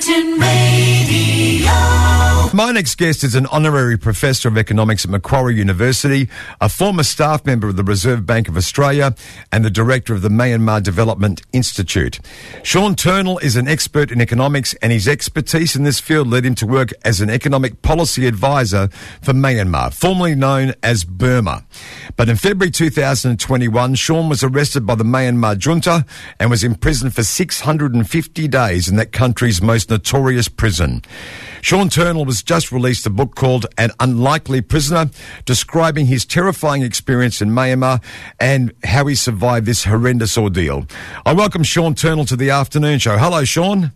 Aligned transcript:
Curtin 0.00 0.40
Radio. 0.40 0.69
My 2.60 2.72
next 2.72 2.96
guest 2.98 3.24
is 3.24 3.34
an 3.34 3.46
honorary 3.46 3.96
professor 3.96 4.46
of 4.46 4.58
economics 4.58 5.06
at 5.06 5.10
Macquarie 5.10 5.54
University, 5.54 6.28
a 6.60 6.68
former 6.68 7.04
staff 7.04 7.46
member 7.46 7.68
of 7.68 7.76
the 7.76 7.82
Reserve 7.82 8.26
Bank 8.26 8.48
of 8.48 8.56
Australia, 8.58 9.14
and 9.50 9.64
the 9.64 9.70
director 9.70 10.12
of 10.12 10.20
the 10.20 10.28
Myanmar 10.28 10.82
Development 10.82 11.40
Institute. 11.54 12.20
Sean 12.62 12.96
Turnell 12.96 13.38
is 13.38 13.56
an 13.56 13.66
expert 13.66 14.12
in 14.12 14.20
economics, 14.20 14.74
and 14.82 14.92
his 14.92 15.08
expertise 15.08 15.74
in 15.74 15.84
this 15.84 16.00
field 16.00 16.28
led 16.28 16.44
him 16.44 16.54
to 16.56 16.66
work 16.66 16.90
as 17.02 17.22
an 17.22 17.30
economic 17.30 17.80
policy 17.80 18.26
advisor 18.26 18.88
for 19.22 19.32
Myanmar, 19.32 19.94
formerly 19.94 20.34
known 20.34 20.74
as 20.82 21.02
Burma. 21.02 21.64
But 22.14 22.28
in 22.28 22.36
February 22.36 22.72
2021, 22.72 23.94
Sean 23.94 24.28
was 24.28 24.44
arrested 24.44 24.84
by 24.84 24.96
the 24.96 25.04
Myanmar 25.04 25.56
junta 25.56 26.04
and 26.38 26.50
was 26.50 26.62
imprisoned 26.62 27.14
for 27.14 27.22
650 27.22 28.48
days 28.48 28.86
in 28.86 28.96
that 28.96 29.12
country's 29.12 29.62
most 29.62 29.88
notorious 29.88 30.48
prison. 30.48 31.00
Sean 31.62 31.88
Turnell 31.88 32.24
was 32.24 32.42
just 32.42 32.72
released 32.72 33.06
a 33.06 33.10
book 33.10 33.34
called 33.34 33.66
An 33.76 33.90
Unlikely 34.00 34.60
Prisoner, 34.62 35.10
describing 35.44 36.06
his 36.06 36.24
terrifying 36.24 36.82
experience 36.82 37.40
in 37.42 37.50
Myanmar 37.50 38.02
and 38.38 38.72
how 38.84 39.06
he 39.06 39.14
survived 39.14 39.66
this 39.66 39.84
horrendous 39.84 40.36
ordeal. 40.38 40.86
I 41.26 41.32
welcome 41.32 41.62
Sean 41.62 41.94
Turnell 41.94 42.24
to 42.26 42.36
the 42.36 42.50
afternoon 42.50 42.98
show. 42.98 43.18
Hello, 43.18 43.44
Sean. 43.44 43.92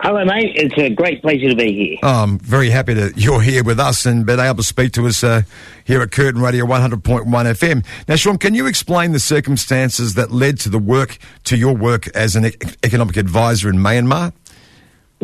Hello, 0.00 0.24
mate. 0.24 0.50
It's 0.56 0.76
a 0.76 0.90
great 0.90 1.22
pleasure 1.22 1.50
to 1.50 1.54
be 1.54 1.72
here. 1.72 1.98
Oh, 2.02 2.24
I'm 2.24 2.38
very 2.40 2.70
happy 2.70 2.92
that 2.94 3.16
you're 3.18 3.40
here 3.40 3.62
with 3.62 3.78
us 3.78 4.04
and 4.04 4.26
been 4.26 4.40
able 4.40 4.56
to 4.56 4.62
speak 4.64 4.92
to 4.94 5.06
us 5.06 5.22
uh, 5.22 5.42
here 5.84 6.02
at 6.02 6.10
Curtin 6.10 6.42
Radio 6.42 6.66
100.1 6.66 7.24
FM. 7.24 7.86
Now, 8.08 8.16
Sean, 8.16 8.36
can 8.36 8.54
you 8.54 8.66
explain 8.66 9.12
the 9.12 9.20
circumstances 9.20 10.14
that 10.14 10.32
led 10.32 10.58
to 10.60 10.68
the 10.68 10.78
work, 10.80 11.18
to 11.44 11.56
your 11.56 11.76
work 11.76 12.08
as 12.16 12.34
an 12.34 12.46
e- 12.46 12.52
economic 12.82 13.16
advisor 13.16 13.68
in 13.68 13.76
Myanmar? 13.76 14.32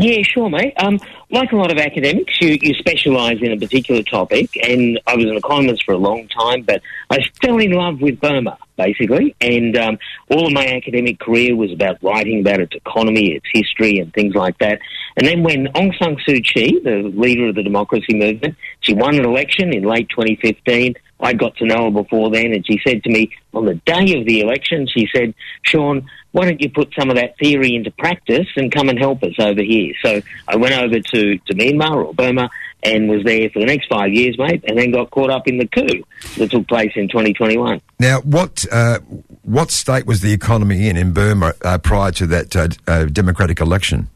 Yeah, 0.00 0.22
sure, 0.22 0.48
mate. 0.48 0.74
Um, 0.76 1.00
like 1.28 1.50
a 1.50 1.56
lot 1.56 1.72
of 1.72 1.78
academics, 1.78 2.40
you, 2.40 2.56
you 2.62 2.72
specialise 2.74 3.42
in 3.42 3.50
a 3.50 3.56
particular 3.56 4.05
topic, 4.05 4.56
and 4.62 5.00
I 5.08 5.16
was 5.16 5.24
an 5.24 5.36
economist 5.36 5.84
for 5.84 5.90
a 5.90 5.98
long 5.98 6.28
time, 6.28 6.62
but 6.62 6.82
I 7.10 7.18
fell 7.42 7.58
in 7.58 7.72
love 7.72 8.00
with 8.00 8.20
Burma, 8.20 8.58
basically, 8.77 9.34
and 9.40 9.77
um, 9.77 9.98
all 10.30 10.46
of 10.46 10.52
my 10.52 10.64
academic 10.68 11.18
career 11.18 11.56
was 11.56 11.72
about 11.72 12.00
writing 12.00 12.42
about 12.42 12.60
its 12.60 12.77
economy, 12.77 13.32
its 13.32 13.46
history, 13.52 13.98
and 13.98 14.14
things 14.14 14.36
like 14.36 14.56
that. 14.58 14.78
And 15.16 15.27
then 15.27 15.42
when 15.42 15.66
Aung 15.74 15.92
San 15.98 16.14
Suu 16.18 16.44
Kyi, 16.44 16.78
the 16.78 17.10
leader 17.16 17.48
of 17.48 17.56
the 17.56 17.64
democracy 17.64 18.14
movement, 18.14 18.55
she 18.83 18.94
won 18.94 19.16
an 19.16 19.24
election 19.24 19.74
in 19.74 19.83
late 19.83 20.08
2015, 20.10 20.94
I 21.20 21.33
got 21.33 21.56
to 21.56 21.66
know 21.66 21.86
her 21.86 22.02
before 22.02 22.30
then, 22.30 22.52
and 22.52 22.64
she 22.64 22.80
said 22.86 23.02
to 23.02 23.10
me 23.10 23.33
on 23.52 23.64
the 23.64 23.74
day 23.74 24.16
of 24.16 24.24
the 24.27 24.40
election, 24.40 24.86
she 24.86 25.08
said, 25.12 25.34
Sean, 25.62 26.08
why 26.32 26.44
don't 26.44 26.60
you 26.60 26.70
put 26.70 26.92
some 26.98 27.10
of 27.10 27.16
that 27.16 27.38
theory 27.38 27.74
into 27.74 27.90
practice 27.90 28.46
and 28.56 28.70
come 28.70 28.88
and 28.88 28.98
help 28.98 29.22
us 29.22 29.34
over 29.38 29.62
here? 29.62 29.94
So 30.04 30.20
I 30.46 30.56
went 30.56 30.74
over 30.74 31.00
to, 31.00 31.38
to 31.38 31.54
Myanmar 31.54 32.04
or 32.06 32.14
Burma 32.14 32.50
and 32.82 33.08
was 33.08 33.24
there 33.24 33.50
for 33.50 33.58
the 33.60 33.66
next 33.66 33.88
five 33.88 34.12
years, 34.12 34.38
mate, 34.38 34.64
and 34.66 34.78
then 34.78 34.92
got 34.92 35.10
caught 35.10 35.30
up 35.30 35.48
in 35.48 35.58
the 35.58 35.66
coup 35.66 36.04
that 36.36 36.50
took 36.50 36.68
place 36.68 36.92
in 36.94 37.08
2021. 37.08 37.80
Now, 37.98 38.20
what 38.20 38.64
uh, 38.70 39.00
what 39.42 39.70
state 39.70 40.06
was 40.06 40.20
the 40.20 40.32
economy 40.32 40.88
in 40.88 40.96
in 40.96 41.12
Burma 41.12 41.54
uh, 41.62 41.78
prior 41.78 42.12
to 42.12 42.26
that 42.28 42.54
uh, 42.54 42.68
uh, 42.86 43.04
democratic 43.06 43.60
election? 43.60 44.08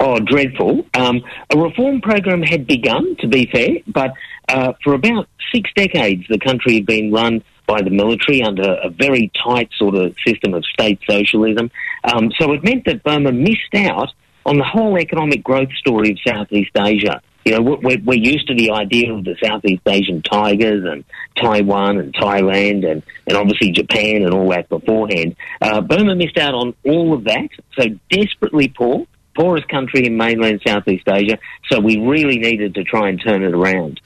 Oh, 0.00 0.20
dreadful. 0.20 0.84
Um, 0.94 1.22
a 1.50 1.58
reform 1.58 2.00
program 2.00 2.42
had 2.42 2.66
begun, 2.66 3.16
to 3.20 3.26
be 3.26 3.46
fair, 3.50 3.78
but 3.88 4.12
uh, 4.48 4.72
for 4.84 4.94
about 4.94 5.28
six 5.52 5.70
decades, 5.74 6.24
the 6.28 6.38
country 6.38 6.74
had 6.74 6.86
been 6.86 7.10
run 7.10 7.42
by 7.68 7.82
the 7.82 7.90
military 7.90 8.42
under 8.42 8.72
a 8.82 8.88
very 8.88 9.30
tight 9.44 9.68
sort 9.76 9.94
of 9.94 10.16
system 10.26 10.54
of 10.54 10.64
state 10.64 10.98
socialism. 11.08 11.70
Um, 12.02 12.32
so 12.40 12.52
it 12.52 12.64
meant 12.64 12.86
that 12.86 13.04
Burma 13.04 13.30
missed 13.30 13.74
out 13.74 14.08
on 14.46 14.56
the 14.56 14.64
whole 14.64 14.98
economic 14.98 15.44
growth 15.44 15.70
story 15.74 16.12
of 16.12 16.18
Southeast 16.26 16.70
Asia. 16.76 17.20
You 17.44 17.52
know, 17.52 17.78
we're, 17.82 17.98
we're 18.04 18.18
used 18.18 18.48
to 18.48 18.54
the 18.54 18.72
idea 18.72 19.12
of 19.12 19.24
the 19.24 19.36
Southeast 19.42 19.82
Asian 19.86 20.22
tigers 20.22 20.84
and 20.84 21.04
Taiwan 21.36 21.98
and 21.98 22.14
Thailand 22.14 22.90
and, 22.90 23.02
and 23.26 23.36
obviously 23.36 23.70
Japan 23.70 24.22
and 24.22 24.32
all 24.32 24.48
that 24.50 24.68
beforehand. 24.68 25.36
Uh, 25.60 25.80
Burma 25.82 26.14
missed 26.14 26.38
out 26.38 26.54
on 26.54 26.74
all 26.84 27.14
of 27.14 27.24
that, 27.24 27.48
so 27.78 27.84
desperately 28.10 28.68
poor, 28.68 29.06
poorest 29.34 29.68
country 29.68 30.06
in 30.06 30.16
mainland 30.16 30.62
Southeast 30.66 31.06
Asia. 31.06 31.38
So 31.70 31.80
we 31.80 31.98
really 31.98 32.38
needed 32.38 32.74
to 32.74 32.84
try 32.84 33.08
and 33.08 33.22
turn 33.22 33.42
it 33.44 33.54
around. 33.54 34.00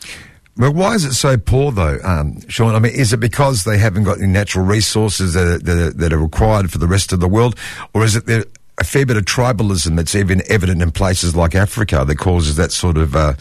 Well, 0.57 0.75
why 0.75 0.95
is 0.95 1.05
it 1.05 1.15
so 1.15 1.39
poor, 1.39 1.73
though, 1.73 1.99
um, 2.05 2.47
Sean? 2.49 2.75
I 2.75 2.79
mean, 2.79 2.93
is 2.95 3.13
it 3.13 3.21
because 3.21 3.65
they 3.65 3.79
haven't 3.79 4.05
got 4.05 4.19
any 4.19 4.27
natural 4.27 4.67
resources 4.67 5.33
that 5.33 5.47
are, 5.47 5.59
that 5.59 5.79
are, 5.79 5.91
that 5.93 6.13
are 6.13 6.19
required 6.19 6.71
for 6.71 6.79
the 6.79 6.87
rest 6.87 7.13
of 7.13 7.21
the 7.21 7.29
world, 7.29 7.59
or 7.95 8.05
is 8.05 8.17
it 8.17 8.27
there 8.27 8.45
a 8.79 8.85
fair 8.85 9.07
bit 9.07 9.17
of 9.17 9.25
tribalism 9.25 9.97
that's 9.97 10.15
even 10.15 10.43
evident 10.49 10.83
in 10.83 10.91
places 10.91 11.35
like 11.35 11.55
Africa 11.55 12.05
that 12.07 12.17
causes 12.17 12.57
that 12.57 12.73
sort 12.73 12.99
of 12.99 13.17
uh, 13.17 13.35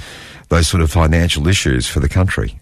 those 0.50 0.68
sort 0.68 0.82
of 0.82 0.92
financial 0.92 1.48
issues 1.48 1.88
for 1.88 2.00
the 2.00 2.10
country? 2.10 2.60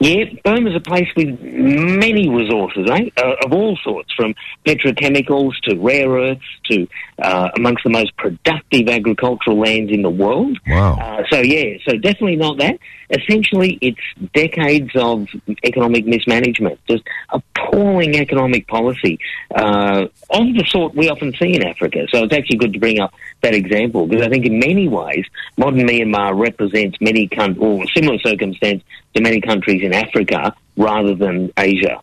Yeah, 0.00 0.24
Burma's 0.44 0.76
a 0.76 0.80
place 0.80 1.08
with 1.16 1.40
many 1.40 2.28
resources, 2.28 2.88
eh? 2.88 3.10
Uh, 3.16 3.34
of 3.44 3.52
all 3.52 3.76
sorts, 3.82 4.12
from 4.14 4.32
petrochemicals 4.64 5.58
to 5.64 5.76
rare 5.76 6.08
earths 6.08 6.40
to 6.70 6.86
uh, 7.20 7.48
amongst 7.56 7.82
the 7.82 7.90
most 7.90 8.16
productive 8.16 8.88
agricultural 8.88 9.58
lands 9.58 9.90
in 9.90 10.02
the 10.02 10.10
world. 10.10 10.56
Wow. 10.68 10.98
Uh, 11.00 11.24
so, 11.30 11.40
yeah, 11.40 11.78
so 11.84 11.96
definitely 11.96 12.36
not 12.36 12.58
that. 12.58 12.78
Essentially, 13.10 13.78
it's 13.80 13.98
decades 14.34 14.90
of 14.94 15.26
economic 15.64 16.06
mismanagement, 16.06 16.78
just 16.88 17.02
appalling 17.30 18.16
economic 18.16 18.68
policy 18.68 19.18
uh, 19.54 20.06
of 20.30 20.46
the 20.54 20.64
sort 20.68 20.94
we 20.94 21.08
often 21.08 21.34
see 21.34 21.54
in 21.54 21.66
Africa. 21.66 22.06
So 22.12 22.24
it's 22.24 22.34
actually 22.34 22.58
good 22.58 22.74
to 22.74 22.78
bring 22.78 23.00
up 23.00 23.14
that 23.40 23.54
example 23.54 24.06
because 24.06 24.24
I 24.24 24.28
think 24.28 24.44
in 24.44 24.58
many 24.58 24.88
ways, 24.88 25.24
modern 25.56 25.80
Myanmar 25.80 26.38
represents 26.38 26.98
many 27.00 27.26
countries, 27.28 27.62
or 27.62 27.86
similar 27.96 28.18
circumstance 28.18 28.82
to 29.14 29.22
many 29.22 29.40
countries 29.40 29.82
in 29.88 29.94
Africa 29.94 30.54
rather 30.76 31.14
than 31.14 31.52
Asia. 31.56 32.00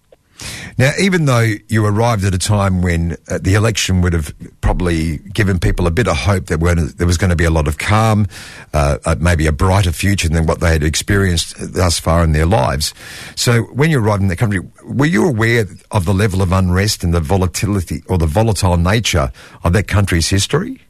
Now, 0.77 0.91
even 0.99 1.23
though 1.23 1.53
you 1.69 1.85
arrived 1.85 2.25
at 2.25 2.33
a 2.33 2.37
time 2.37 2.81
when 2.81 3.15
uh, 3.29 3.39
the 3.41 3.53
election 3.53 4.01
would 4.01 4.11
have 4.11 4.33
probably 4.59 5.19
given 5.19 5.57
people 5.57 5.87
a 5.87 5.91
bit 5.91 6.09
of 6.09 6.17
hope 6.17 6.47
that 6.47 6.59
there 6.97 7.07
was 7.07 7.17
going 7.17 7.29
to 7.29 7.35
be 7.37 7.45
a 7.45 7.49
lot 7.49 7.69
of 7.69 7.77
calm, 7.77 8.27
uh, 8.73 8.97
uh, 9.05 9.15
maybe 9.17 9.47
a 9.47 9.53
brighter 9.53 9.93
future 9.93 10.27
than 10.27 10.45
what 10.45 10.59
they 10.59 10.71
had 10.71 10.83
experienced 10.83 11.55
thus 11.57 11.97
far 11.97 12.25
in 12.25 12.33
their 12.33 12.45
lives. 12.45 12.93
So, 13.35 13.61
when 13.63 13.89
you 13.89 13.99
arrived 13.99 14.21
in 14.21 14.27
the 14.27 14.35
country, 14.35 14.59
were 14.83 15.05
you 15.05 15.25
aware 15.25 15.65
of 15.91 16.03
the 16.03 16.13
level 16.13 16.41
of 16.41 16.51
unrest 16.51 17.05
and 17.05 17.13
the 17.13 17.21
volatility 17.21 18.03
or 18.09 18.17
the 18.17 18.27
volatile 18.27 18.75
nature 18.75 19.31
of 19.63 19.71
that 19.71 19.87
country's 19.87 20.29
history? 20.29 20.81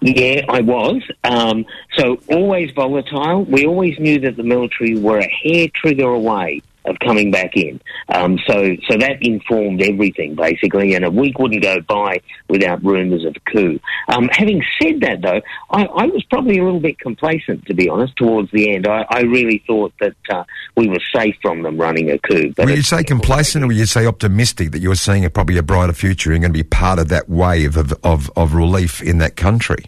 Yeah, 0.00 0.44
I 0.48 0.60
was. 0.60 1.02
Um, 1.24 1.66
so 1.96 2.20
always 2.28 2.70
volatile. 2.72 3.44
We 3.44 3.66
always 3.66 3.98
knew 3.98 4.20
that 4.20 4.36
the 4.36 4.42
military 4.44 4.98
were 4.98 5.18
a 5.18 5.28
hair 5.28 5.68
trigger 5.74 6.08
away 6.08 6.62
of 6.84 6.96
coming 7.00 7.30
back 7.30 7.56
in. 7.56 7.80
Um, 8.08 8.38
so, 8.46 8.76
so 8.88 8.96
that 8.98 9.18
informed 9.20 9.82
everything 9.82 10.34
basically, 10.34 10.94
and 10.94 11.04
a 11.04 11.10
week 11.10 11.38
wouldn't 11.38 11.62
go 11.62 11.80
by 11.80 12.20
without 12.48 12.82
rumours 12.84 13.24
of 13.24 13.36
a 13.36 13.50
coup. 13.50 13.80
Um, 14.08 14.28
having 14.32 14.62
said 14.80 15.00
that, 15.00 15.20
though, 15.22 15.40
I, 15.70 15.84
I 15.84 16.06
was 16.06 16.24
probably 16.24 16.58
a 16.58 16.64
little 16.64 16.80
bit 16.80 16.98
complacent, 16.98 17.66
to 17.66 17.74
be 17.74 17.88
honest. 17.88 18.16
Towards 18.16 18.50
the 18.52 18.74
end, 18.74 18.86
I, 18.86 19.04
I 19.10 19.20
really 19.20 19.62
thought 19.66 19.92
that 20.00 20.16
uh, 20.30 20.44
we 20.76 20.88
were 20.88 21.00
safe 21.14 21.36
from 21.42 21.62
them 21.62 21.78
running 21.78 22.10
a 22.10 22.18
coup. 22.18 22.52
But 22.56 22.68
you 22.68 22.82
say 22.82 23.04
complacent 23.04 23.64
or 23.64 23.72
you 23.72 23.86
say 23.86 24.06
optimistic 24.06 24.72
that 24.72 24.80
you're 24.80 24.94
seeing 24.94 25.24
a, 25.24 25.30
probably 25.30 25.58
a 25.58 25.62
brighter 25.62 25.92
future 25.92 26.32
and 26.32 26.40
going 26.40 26.52
to 26.52 26.58
be 26.58 26.62
part 26.62 26.98
of 26.98 27.08
that 27.08 27.28
wave 27.28 27.76
of, 27.76 27.92
of, 28.02 28.30
of 28.36 28.54
relief 28.54 29.02
in 29.02 29.18
that 29.18 29.36
country? 29.36 29.84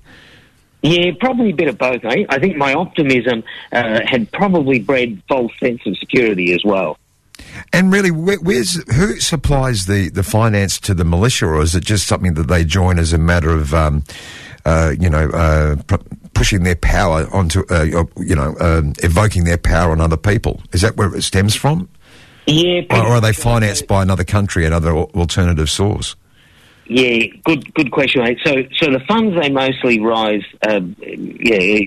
Yeah, 0.82 1.12
probably 1.20 1.50
a 1.50 1.54
bit 1.54 1.68
of 1.68 1.78
both. 1.78 2.04
Eh? 2.04 2.24
I 2.28 2.38
think 2.38 2.56
my 2.56 2.72
optimism 2.72 3.44
uh, 3.72 4.00
had 4.06 4.30
probably 4.32 4.78
bred 4.78 5.22
false 5.28 5.52
sense 5.60 5.80
of 5.86 5.96
security 5.98 6.52
as 6.54 6.64
well. 6.64 6.98
And 7.72 7.92
really, 7.92 8.10
where, 8.10 8.38
where's 8.38 8.82
who 8.94 9.18
supplies 9.20 9.86
the, 9.86 10.08
the 10.10 10.22
finance 10.22 10.78
to 10.80 10.94
the 10.94 11.04
militia, 11.04 11.46
or 11.46 11.62
is 11.62 11.74
it 11.74 11.84
just 11.84 12.06
something 12.06 12.34
that 12.34 12.48
they 12.48 12.64
join 12.64 12.98
as 12.98 13.12
a 13.12 13.18
matter 13.18 13.50
of, 13.50 13.74
um, 13.74 14.04
uh, 14.64 14.92
you 14.98 15.10
know, 15.10 15.28
uh, 15.30 15.76
pushing 16.34 16.62
their 16.62 16.76
power 16.76 17.26
onto, 17.32 17.64
uh, 17.70 18.04
you 18.18 18.34
know, 18.34 18.54
um, 18.60 18.94
evoking 19.02 19.44
their 19.44 19.58
power 19.58 19.92
on 19.92 20.00
other 20.00 20.16
people? 20.16 20.62
Is 20.72 20.80
that 20.82 20.96
where 20.96 21.14
it 21.14 21.22
stems 21.22 21.54
from, 21.54 21.88
Yeah, 22.46 22.82
or, 22.90 22.98
or 22.98 23.06
are 23.16 23.20
they 23.20 23.32
financed 23.32 23.86
by 23.86 24.02
another 24.02 24.24
country, 24.24 24.64
another 24.64 24.92
alternative 24.92 25.70
source? 25.70 26.16
Yeah, 26.92 27.26
good 27.44 27.72
good 27.74 27.92
question, 27.92 28.24
mate. 28.24 28.38
So, 28.44 28.64
so 28.74 28.90
the 28.90 28.98
funds 29.06 29.40
they 29.40 29.48
mostly 29.48 30.00
rise, 30.00 30.42
uh, 30.66 30.80
yeah, 31.00 31.86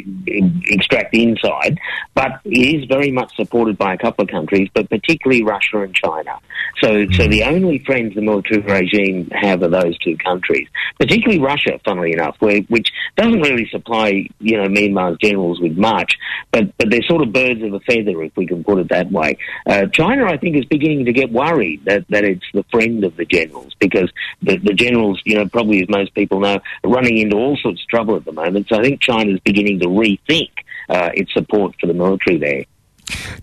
extract 0.68 1.12
the 1.12 1.24
inside. 1.24 1.78
But 2.14 2.40
it 2.46 2.76
is 2.82 2.86
very 2.86 3.12
much 3.12 3.36
supported 3.36 3.78
by 3.78 3.96
a 3.96 3.98
couple 3.98 4.24
of 4.24 4.30
countries, 4.30 4.70
but 4.74 4.90
particularly 4.90 5.44
Russia 5.44 5.82
and 5.82 5.94
China. 5.94 6.40
So, 6.82 7.06
so 7.12 7.28
the 7.28 7.44
only 7.44 7.80
friends 7.80 8.16
the 8.16 8.22
military 8.22 8.62
regime 8.62 9.30
have 9.32 9.62
are 9.64 9.68
those 9.68 9.98
two 10.00 10.16
countries, 10.18 10.68
particularly 10.98 11.40
Russia, 11.40 11.80
funnily 11.84 12.14
enough, 12.14 12.36
where, 12.40 12.62
which 12.64 12.90
doesn't 13.18 13.42
really 13.42 13.68
supply, 13.70 14.28
you 14.40 14.58
know, 14.58 14.68
Myanmar's 14.68 15.18
generals 15.20 15.60
with 15.60 15.78
much, 15.78 16.14
but, 16.52 16.76
but 16.78 16.90
they're 16.90 17.04
sort 17.04 17.22
of 17.22 17.32
birds 17.34 17.62
of 17.64 17.74
a 17.74 17.80
feather, 17.82 18.22
if 18.24 18.36
we 18.36 18.46
can 18.46 18.64
put 18.64 18.80
it 18.80 18.90
that 18.90 19.12
way. 19.12 19.38
Uh, 19.66 19.86
China, 19.88 20.26
I 20.26 20.38
think, 20.38 20.56
is 20.56 20.66
beginning 20.66 21.06
to 21.06 21.14
get 21.14 21.32
worried 21.32 21.86
that, 21.86 22.06
that 22.10 22.24
it's 22.24 22.46
the 22.54 22.64
friend 22.72 23.04
of 23.04 23.16
the 23.16 23.26
generals 23.26 23.74
because 23.80 24.12
the, 24.42 24.58
the 24.58 24.74
generals, 24.74 24.93
you 25.26 25.36
know, 25.36 25.48
probably 25.48 25.82
as 25.82 25.90
most 25.90 26.14
people 26.14 26.40
know, 26.40 26.60
are 26.84 26.90
running 26.90 27.18
into 27.18 27.36
all 27.36 27.58
sorts 27.58 27.82
of 27.82 27.88
trouble 27.88 28.16
at 28.16 28.26
the 28.26 28.32
moment. 28.32 28.68
So 28.70 28.80
I 28.80 28.84
think 28.84 29.02
China's 29.02 29.40
beginning 29.42 29.80
to 29.80 29.88
rethink 29.88 30.50
uh, 30.90 31.10
its 31.14 31.34
support 31.34 31.76
for 31.80 31.88
the 31.88 31.94
military 31.94 32.38
there. 32.38 32.66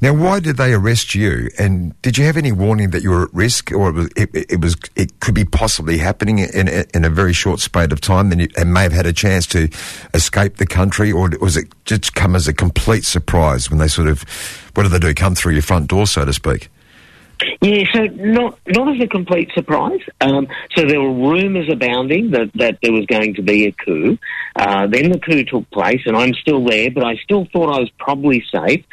Now, 0.01 0.15
why 0.15 0.41
did 0.41 0.57
they 0.57 0.73
arrest 0.73 1.15
you? 1.15 1.51
And 1.59 2.01
did 2.01 2.17
you 2.17 2.25
have 2.25 2.39
any 2.39 2.53
warning 2.53 2.91
that 2.91 3.03
you 3.03 3.11
were 3.11 3.25
at 3.25 3.35
risk, 3.35 3.71
or 3.71 3.91
it 3.91 3.93
was 3.93 4.09
it, 4.17 4.31
it 4.33 4.61
was 4.61 4.77
it 4.97 5.21
could 5.21 5.35
be 5.35 5.45
possibly 5.45 5.99
happening 5.99 6.39
in 6.39 6.69
in 6.69 7.05
a 7.05 7.11
very 7.11 7.35
short 7.35 7.61
spate 7.61 7.93
of 7.93 8.01
time, 8.01 8.33
and, 8.33 8.41
you, 8.41 8.49
and 8.57 8.73
may 8.73 8.83
have 8.83 8.93
had 8.93 9.07
a 9.07 9.13
chance 9.13 9.47
to 9.49 9.69
escape 10.15 10.57
the 10.57 10.67
country, 10.67 11.13
or 11.13 11.31
was 11.41 11.57
it 11.57 11.67
just 11.85 12.15
come 12.15 12.35
as 12.35 12.49
a 12.49 12.55
complete 12.55 13.05
surprise 13.05 13.69
when 13.69 13.79
they 13.79 13.89
sort 13.89 14.09
of 14.09 14.23
what 14.75 14.85
did 14.85 14.93
they 14.93 14.99
do? 14.99 15.13
Come 15.13 15.35
through 15.35 15.53
your 15.53 15.63
front 15.63 15.89
door, 15.89 16.07
so 16.07 16.25
to 16.25 16.33
speak? 16.33 16.71
Yeah, 17.61 17.85
so 17.93 18.05
not 18.05 18.59
not 18.67 18.95
as 18.95 19.03
a 19.03 19.07
complete 19.07 19.51
surprise. 19.55 20.01
Um, 20.21 20.47
so 20.77 20.85
there 20.85 21.01
were 21.01 21.13
rumours 21.13 21.69
abounding 21.71 22.31
that, 22.33 22.51
that 22.55 22.79
there 22.83 22.93
was 22.93 23.07
going 23.07 23.35
to 23.35 23.43
be 23.43 23.67
a 23.67 23.73
coup. 23.73 24.19
Uh, 24.57 24.87
then 24.87 25.11
the 25.11 25.19
coup 25.19 25.45
took 25.45 25.71
place, 25.71 26.03
and 26.07 26.17
I'm 26.17 26.35
still 26.35 26.65
there, 26.65 26.91
but 26.91 27.05
I 27.05 27.17
still 27.17 27.47
thought 27.53 27.75
I 27.77 27.81
was 27.81 27.91
probably 27.99 28.45
safe. 28.53 28.85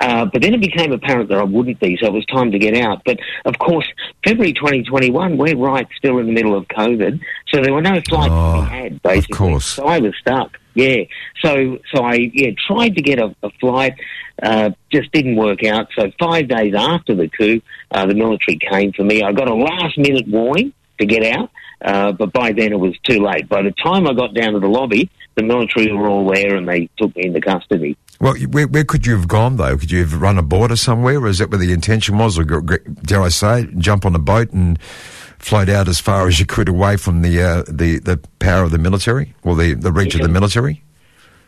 Uh, 0.00 0.24
but 0.24 0.42
then 0.42 0.52
it 0.52 0.60
became 0.60 0.90
apparent 0.90 1.28
that 1.28 1.38
I 1.38 1.44
wouldn't 1.44 1.78
be, 1.78 1.96
so 2.00 2.08
it 2.08 2.12
was 2.12 2.26
time 2.26 2.50
to 2.50 2.58
get 2.58 2.76
out. 2.76 3.02
But 3.04 3.20
of 3.44 3.56
course, 3.60 3.86
February 4.24 4.52
2021, 4.52 5.38
we're 5.38 5.56
right 5.56 5.86
still 5.96 6.18
in 6.18 6.26
the 6.26 6.32
middle 6.32 6.56
of 6.56 6.66
COVID, 6.66 7.20
so 7.46 7.62
there 7.62 7.72
were 7.72 7.82
no 7.82 8.00
flights 8.08 8.32
oh, 8.32 8.56
to 8.56 8.62
be 8.62 8.68
had, 8.68 9.02
basically. 9.02 9.32
Of 9.32 9.38
course. 9.38 9.66
So 9.66 9.84
I 9.84 10.00
was 10.00 10.12
stuck. 10.20 10.58
Yeah. 10.74 11.04
So 11.44 11.78
so 11.94 12.02
I 12.02 12.30
yeah 12.32 12.50
tried 12.66 12.96
to 12.96 13.02
get 13.02 13.18
a, 13.18 13.34
a 13.42 13.50
flight, 13.60 13.94
uh, 14.42 14.70
just 14.90 15.12
didn't 15.12 15.36
work 15.36 15.64
out. 15.64 15.88
So 15.96 16.10
five 16.18 16.48
days 16.48 16.74
after 16.76 17.14
the 17.14 17.28
coup, 17.28 17.60
uh, 17.90 18.06
the 18.06 18.14
military 18.14 18.58
came 18.58 18.92
for 18.92 19.04
me. 19.04 19.22
I 19.22 19.32
got 19.32 19.48
a 19.48 19.54
last 19.54 19.98
minute 19.98 20.26
warning 20.28 20.72
to 20.98 21.06
get 21.06 21.24
out, 21.24 21.50
uh, 21.84 22.12
but 22.12 22.32
by 22.32 22.52
then 22.52 22.72
it 22.72 22.78
was 22.78 22.96
too 23.04 23.18
late. 23.18 23.48
By 23.48 23.62
the 23.62 23.72
time 23.82 24.06
I 24.06 24.14
got 24.14 24.34
down 24.34 24.54
to 24.54 24.60
the 24.60 24.68
lobby, 24.68 25.10
the 25.34 25.42
military 25.42 25.92
were 25.92 26.08
all 26.08 26.30
there 26.30 26.56
and 26.56 26.68
they 26.68 26.88
took 26.98 27.14
me 27.16 27.26
into 27.26 27.40
custody. 27.40 27.96
Well, 28.20 28.34
where, 28.50 28.68
where, 28.68 28.84
could 28.84 29.06
you 29.06 29.16
have 29.16 29.26
gone 29.26 29.56
though? 29.56 29.76
Could 29.76 29.90
you 29.90 30.00
have 30.00 30.20
run 30.20 30.38
a 30.38 30.42
border 30.42 30.76
somewhere? 30.76 31.18
Or 31.18 31.28
is 31.28 31.38
that 31.38 31.50
where 31.50 31.58
the 31.58 31.72
intention 31.72 32.18
was? 32.18 32.38
Or 32.38 32.44
dare 32.44 33.22
I 33.22 33.28
say, 33.30 33.68
jump 33.78 34.06
on 34.06 34.14
a 34.14 34.20
boat 34.20 34.52
and 34.52 34.78
float 35.42 35.68
out 35.68 35.88
as 35.88 36.00
far 36.00 36.26
as 36.28 36.40
you 36.40 36.46
could 36.46 36.68
away 36.68 36.96
from 36.96 37.22
the 37.22 37.42
uh, 37.42 37.62
the 37.68 37.98
the 37.98 38.18
power 38.38 38.62
of 38.62 38.70
the 38.70 38.78
military 38.78 39.34
or 39.42 39.54
the 39.54 39.74
the 39.74 39.92
reach 39.92 40.14
of 40.14 40.22
the 40.22 40.28
military? 40.28 40.82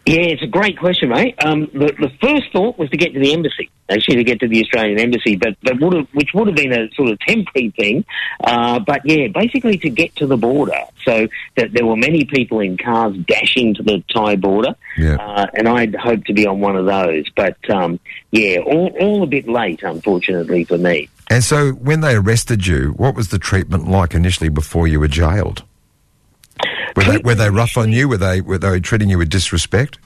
Yeah, 0.07 0.21
it's 0.21 0.43
a 0.43 0.47
great 0.47 0.79
question, 0.79 1.09
mate. 1.09 1.35
Um, 1.43 1.61
the, 1.73 1.91
the 1.99 2.11
first 2.21 2.53
thought 2.53 2.79
was 2.79 2.91
to 2.91 2.97
get 2.99 3.15
to 3.15 3.21
the 3.21 3.33
embassy, 3.33 3.71
actually 3.89 4.17
to 4.17 4.25
get 4.25 4.39
to 4.41 4.49
the 4.49 4.61
Australian 4.61 4.99
embassy, 4.99 5.37
but, 5.37 5.57
but 5.63 5.81
would 5.81 5.95
have, 5.95 6.09
which 6.13 6.29
would 6.35 6.47
have 6.47 6.57
been 6.57 6.75
a 6.75 6.91
sort 6.95 7.11
of 7.11 7.19
temporary 7.21 7.71
thing. 7.71 8.05
Uh, 8.43 8.81
but 8.81 9.01
yeah, 9.07 9.29
basically 9.29 9.79
to 9.79 9.89
get 9.89 10.15
to 10.17 10.27
the 10.27 10.37
border. 10.37 10.79
So 11.07 11.29
that 11.57 11.73
there 11.73 11.87
were 11.87 11.97
many 11.97 12.27
people 12.27 12.61
in 12.61 12.77
cars 12.77 13.17
dashing 13.27 13.75
to 13.77 13.83
the 13.83 14.05
Thai 14.13 14.37
border, 14.37 14.75
yeah. 14.99 15.17
uh, 15.17 15.47
and 15.55 15.67
I'd 15.67 15.95
hoped 15.95 16.27
to 16.27 16.35
be 16.35 16.47
on 16.47 16.61
one 16.61 16.77
of 16.77 16.85
those. 16.85 17.25
But 17.35 17.57
um, 17.71 17.99
yeah, 18.31 18.59
all, 18.59 18.95
all 19.01 19.23
a 19.23 19.27
bit 19.27 19.49
late, 19.49 19.83
unfortunately 19.83 20.65
for 20.65 20.77
me. 20.77 21.09
And 21.35 21.43
so 21.43 21.73
when 21.73 22.01
they 22.01 22.15
arrested 22.15 22.65
you, 22.65 22.95
what 22.97 23.17
was 23.17 23.31
the 23.31 23.41
treatment 23.41 23.89
like 23.89 24.15
initially 24.15 24.49
before 24.49 24.87
you 24.87 25.01
were 25.01 25.09
jailed? 25.09 25.65
Were 26.95 27.03
they, 27.03 27.19
were 27.25 27.35
they 27.35 27.51
rough 27.51 27.77
on 27.77 27.91
you? 27.91 28.09
Were 28.09 28.19
they 28.19 28.41
were 28.41 28.57
they 28.57 28.79
treating 28.79 29.11
you 29.11 29.19
with 29.19 29.31
disrespect? 29.31 29.99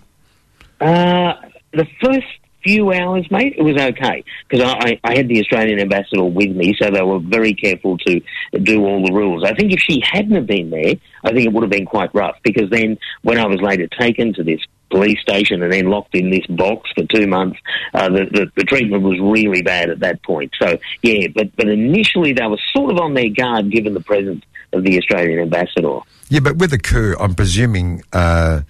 Uh, 0.81 1.35
the 1.73 1.87
first 2.03 2.27
few 2.65 2.95
hours, 2.95 3.31
mate, 3.31 3.55
it 3.59 3.63
was 3.63 3.77
okay 3.77 4.25
because 4.49 4.75
I, 4.81 4.99
I, 5.05 5.19
had 5.19 5.29
the 5.29 5.39
Australian 5.41 5.81
ambassador 5.81 6.25
with 6.25 6.57
me, 6.57 6.75
so 6.81 6.91
they 6.91 7.03
were 7.03 7.19
very 7.19 7.53
careful 7.53 7.99
to 7.99 8.21
do 8.63 8.87
all 8.87 9.05
the 9.05 9.13
rules. 9.13 9.45
I 9.45 9.53
think 9.53 9.73
if 9.73 9.81
she 9.81 10.03
hadn't 10.03 10.35
have 10.35 10.47
been 10.47 10.71
there, 10.71 10.95
I 11.25 11.33
think 11.33 11.47
it 11.47 11.53
would 11.53 11.63
have 11.63 11.71
been 11.71 11.85
quite 11.85 12.09
rough 12.15 12.37
because 12.43 12.71
then 12.71 12.97
when 13.21 13.39
I 13.39 13.47
was 13.47 13.61
later 13.61 13.87
taken 13.87 14.33
to 14.33 14.43
this 14.43 14.61
police 14.91 15.21
station 15.21 15.63
and 15.63 15.73
then 15.73 15.87
locked 15.87 16.15
in 16.15 16.31
this 16.31 16.47
box 16.47 16.91
for 16.95 17.05
two 17.05 17.27
months, 17.27 17.59
uh, 17.95 18.09
the, 18.09 18.25
the, 18.31 18.53
the 18.57 18.65
treatment 18.65 19.03
was 19.03 19.19
really 19.21 19.63
bad 19.63 19.91
at 19.91 20.01
that 20.01 20.23
point. 20.23 20.53
So 20.61 20.79
yeah, 21.03 21.29
but 21.35 21.55
but 21.57 21.69
initially 21.69 22.33
they 22.33 22.47
were 22.47 22.61
sort 22.75 22.93
of 22.93 22.99
on 22.99 23.15
their 23.15 23.31
guard 23.31 23.71
given 23.71 23.95
the 23.95 24.01
presence 24.01 24.45
of 24.73 24.85
the 24.85 24.99
Australian 24.99 25.41
ambassador. 25.41 26.01
Yeah, 26.29 26.41
but 26.41 26.57
with 26.57 26.71
the 26.71 26.79
coup, 26.79 27.15
I'm 27.19 27.35
presuming. 27.35 28.03
Uh, 28.13 28.63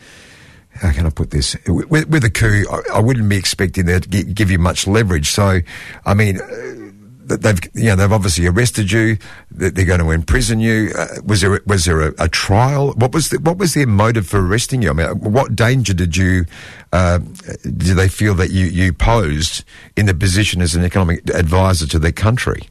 how 0.75 0.93
can 0.93 1.07
I 1.07 1.11
put 1.11 1.31
this? 1.31 1.57
With, 1.67 2.09
with 2.09 2.23
the 2.23 2.31
coup, 2.31 2.65
I, 2.71 2.99
I, 2.99 3.01
wouldn't 3.01 3.29
be 3.29 3.37
expecting 3.37 3.87
that 3.87 4.05
to 4.05 4.23
give 4.23 4.51
you 4.51 4.61
much 4.61 4.87
leverage. 4.87 5.31
So, 5.31 5.59
I 6.07 6.15
mean, 6.15 6.41
uh, 6.41 6.88
they've 7.29 7.59
you 7.75 7.91
know 7.91 7.97
they've 7.97 8.13
obviously 8.13 8.47
arrested 8.47 8.91
you. 8.91 9.19
They're 9.51 9.71
going 9.71 10.01
to 10.01 10.11
imprison 10.11 10.61
you. 10.61 10.93
Uh, 10.97 11.07
was 11.25 11.41
there 11.41 11.61
was 11.67 11.85
there 11.85 12.01
a, 12.01 12.15
a, 12.19 12.29
trial? 12.29 12.93
What 12.93 13.13
was 13.13 13.29
the, 13.31 13.39
what 13.39 13.59
was 13.59 13.75
their 13.75 13.87
motive 13.87 14.27
for 14.27 14.45
arresting 14.45 14.83
you? 14.83 14.91
I 14.91 14.93
mean, 14.93 15.09
what 15.21 15.55
danger 15.55 15.95
did 15.95 16.17
you 16.17 16.47
uh, 16.93 17.19
did 17.63 17.97
they 17.97 18.09
feel 18.09 18.35
that 18.35 18.51
you 18.51 18.67
you 18.67 18.93
posed 18.93 19.65
in 19.97 20.07
the 20.07 20.15
position 20.15 20.63
as 20.63 20.75
an 20.75 20.85
economic 20.85 21.29
advisor 21.31 21.87
to 21.89 21.99
their 21.99 22.13
country? 22.13 22.69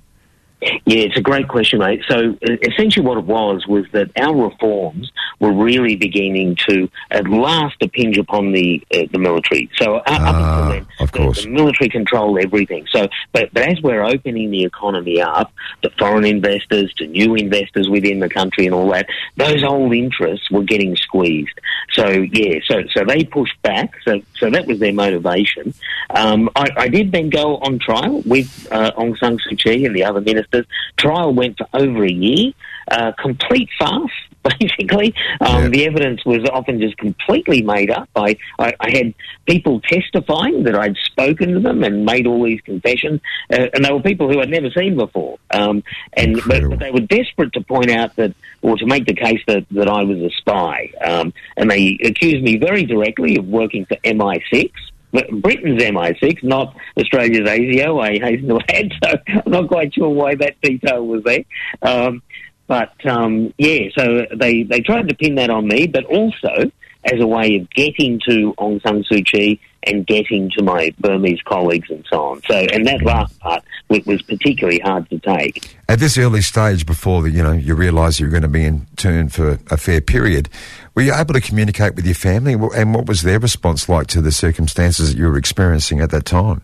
Yeah, 0.60 1.02
it's 1.02 1.18
a 1.18 1.22
great 1.22 1.48
question, 1.48 1.80
mate. 1.80 2.02
So 2.08 2.36
essentially, 2.42 3.06
what 3.06 3.20
it 3.20 3.26
was 3.26 3.68
was 3.68 3.86
that 3.92 4.10
our 4.20 4.36
reforms 4.36 5.12
were 5.40 5.54
really 5.54 5.96
beginning 5.96 6.58
to, 6.68 6.90
at 7.12 7.28
last, 7.30 7.76
impinge 7.80 8.18
upon 8.18 8.54
the 8.54 8.82
uh, 8.92 9.04
the 9.12 9.20
military. 9.20 9.70
So 9.76 9.98
up 9.98 10.08
until 10.08 10.26
ah, 10.26 10.70
then, 10.72 10.88
course. 11.28 11.44
The, 11.44 11.50
military 11.50 11.90
control 11.90 12.38
everything. 12.40 12.86
So, 12.92 13.08
but 13.32 13.54
but 13.54 13.64
as 13.64 13.82
we're 13.82 14.04
opening 14.04 14.52
the 14.52 14.64
economy 14.64 15.22
up 15.22 15.52
to 15.82 15.90
foreign 15.92 16.26
investors, 16.26 16.94
to 16.96 17.08
new 17.08 17.36
investors 17.36 17.90
within 17.90 18.20
the 18.20 18.30
country, 18.30 18.66
and 18.66 18.74
all 18.74 18.90
that, 18.92 19.08
those 19.36 19.64
old 19.64 19.94
interests 19.94 20.50
were 20.52 20.64
getting 20.64 20.96
squeezed. 20.96 21.60
So 21.94 22.08
yeah, 22.10 22.60
so 22.68 22.84
so 22.94 23.04
they 23.06 23.24
pushed 23.24 23.62
back. 23.62 23.92
So 24.04 24.22
so 24.38 24.50
that 24.50 24.68
was 24.68 24.80
their 24.80 24.94
motivation. 24.94 25.74
Um, 26.10 26.50
I, 26.56 26.70
I, 26.78 26.88
did 26.88 27.12
then 27.12 27.30
go 27.30 27.58
on 27.58 27.80
trial 27.80 28.22
with 28.26 28.68
uh, 28.72 28.92
Aung 28.92 29.18
San 29.18 29.38
Suu 29.40 29.58
Kyi 29.58 29.86
and 29.86 29.96
the 29.96 30.06
other 30.06 30.22
ministers. 30.22 30.66
Trial 30.96 31.34
went 31.34 31.58
for 31.58 31.68
over 31.74 32.06
a 32.06 32.12
year. 32.12 32.54
Uh, 32.90 33.12
complete 33.22 33.70
farce, 33.78 34.12
basically. 34.60 35.14
Um, 35.42 35.64
yeah. 35.64 35.70
The 35.70 35.86
evidence 35.86 36.26
was 36.26 36.48
often 36.52 36.80
just 36.80 36.98
completely 36.98 37.62
made 37.62 37.92
up. 37.92 38.10
I, 38.16 38.38
I, 38.60 38.74
I, 38.80 38.90
had 38.92 39.14
people 39.46 39.82
testifying 39.82 40.64
that 40.64 40.76
I'd 40.76 40.96
spoken 40.98 41.54
to 41.54 41.60
them 41.60 41.84
and 41.84 42.06
made 42.06 42.28
all 42.28 42.44
these 42.44 42.62
confessions, 42.62 43.22
uh, 43.52 43.68
and 43.74 43.84
they 43.84 43.92
were 43.92 44.02
people 44.02 44.32
who 44.32 44.40
I'd 44.40 44.50
never 44.50 44.70
seen 44.72 44.96
before. 44.96 45.38
Um, 45.52 45.84
and 46.14 46.40
but, 46.48 46.64
but, 46.70 46.80
they 46.80 46.92
were 46.92 47.02
desperate 47.02 47.54
to 47.54 47.62
point 47.62 47.92
out 47.92 48.16
that, 48.16 48.34
or 48.62 48.78
to 48.78 48.86
make 48.86 49.06
the 49.06 49.16
case 49.16 49.42
that, 49.48 49.66
that 49.72 49.90
I 49.90 50.04
was 50.04 50.20
a 50.20 50.30
spy. 50.38 50.92
Um, 51.06 51.34
and 51.56 51.70
they 51.70 51.98
accused 52.04 52.44
me 52.44 52.58
very 52.58 52.84
directly 52.84 53.38
of 53.38 53.48
working 53.48 53.86
for 53.86 53.96
MI6. 53.98 54.72
Britain's 55.12 55.82
MI6, 55.82 56.44
not 56.44 56.76
Australia's 57.00 57.48
ASIO, 57.48 58.04
I 58.04 58.24
hasten 58.24 58.50
to 58.50 58.60
add, 58.76 58.92
so 59.04 59.18
I'm 59.46 59.52
not 59.52 59.68
quite 59.68 59.94
sure 59.94 60.10
why 60.10 60.36
that 60.36 60.60
detail 60.62 61.06
was 61.08 61.24
there. 61.24 61.44
Um, 61.82 62.22
but 62.68 62.94
um, 63.06 63.54
yeah, 63.58 63.90
so 63.98 64.26
they, 64.36 64.64
they 64.64 64.82
tried 64.82 65.10
to 65.10 65.16
pin 65.16 65.36
that 65.36 65.50
on 65.50 65.68
me, 65.68 65.88
but 65.88 66.04
also 66.06 66.72
as 67.06 67.20
a 67.20 67.28
way 67.28 67.56
of 67.56 67.70
getting 67.72 68.20
to 68.28 68.54
Aung 68.58 68.82
San 68.82 69.04
Suu 69.04 69.26
Kyi 69.26 69.60
and 69.84 70.06
getting 70.06 70.50
to 70.58 70.64
my 70.64 70.94
Burmese 71.00 71.42
colleagues 71.44 71.90
and 71.90 72.06
so 72.12 72.32
on. 72.32 72.42
So, 72.50 72.56
and 72.56 72.86
that 72.88 73.02
last 73.04 73.40
part 73.40 73.64
was 73.90 74.22
particularly 74.24 74.80
hard 74.80 75.10
to 75.10 75.20
take. 75.20 75.78
At 75.88 76.00
this 76.00 76.18
early 76.18 76.42
stage, 76.42 76.86
before 76.86 77.22
the, 77.22 77.32
you 77.32 77.42
know 77.42 77.54
you 77.54 77.76
realise 77.76 78.20
you're 78.20 78.30
going 78.30 78.42
to 78.42 78.50
be 78.50 78.66
in 78.66 78.86
turn 78.98 79.30
for 79.30 79.60
a 79.72 79.78
fair 79.78 80.02
period, 80.02 80.50
were 80.96 81.04
you 81.04 81.14
able 81.14 81.34
to 81.34 81.42
communicate 81.42 81.96
with 81.96 82.06
your 82.06 82.16
family, 82.16 82.54
and 82.54 82.94
what 82.94 83.06
was 83.06 83.22
their 83.22 83.40
response 83.40 83.88
like 83.88 84.08
to 84.08 84.22
the 84.22 84.32
circumstances 84.32 85.14
that 85.14 85.18
you 85.18 85.28
were 85.28 85.38
experiencing 85.38 86.02
at 86.02 86.10
that 86.12 86.26
time? 86.26 86.62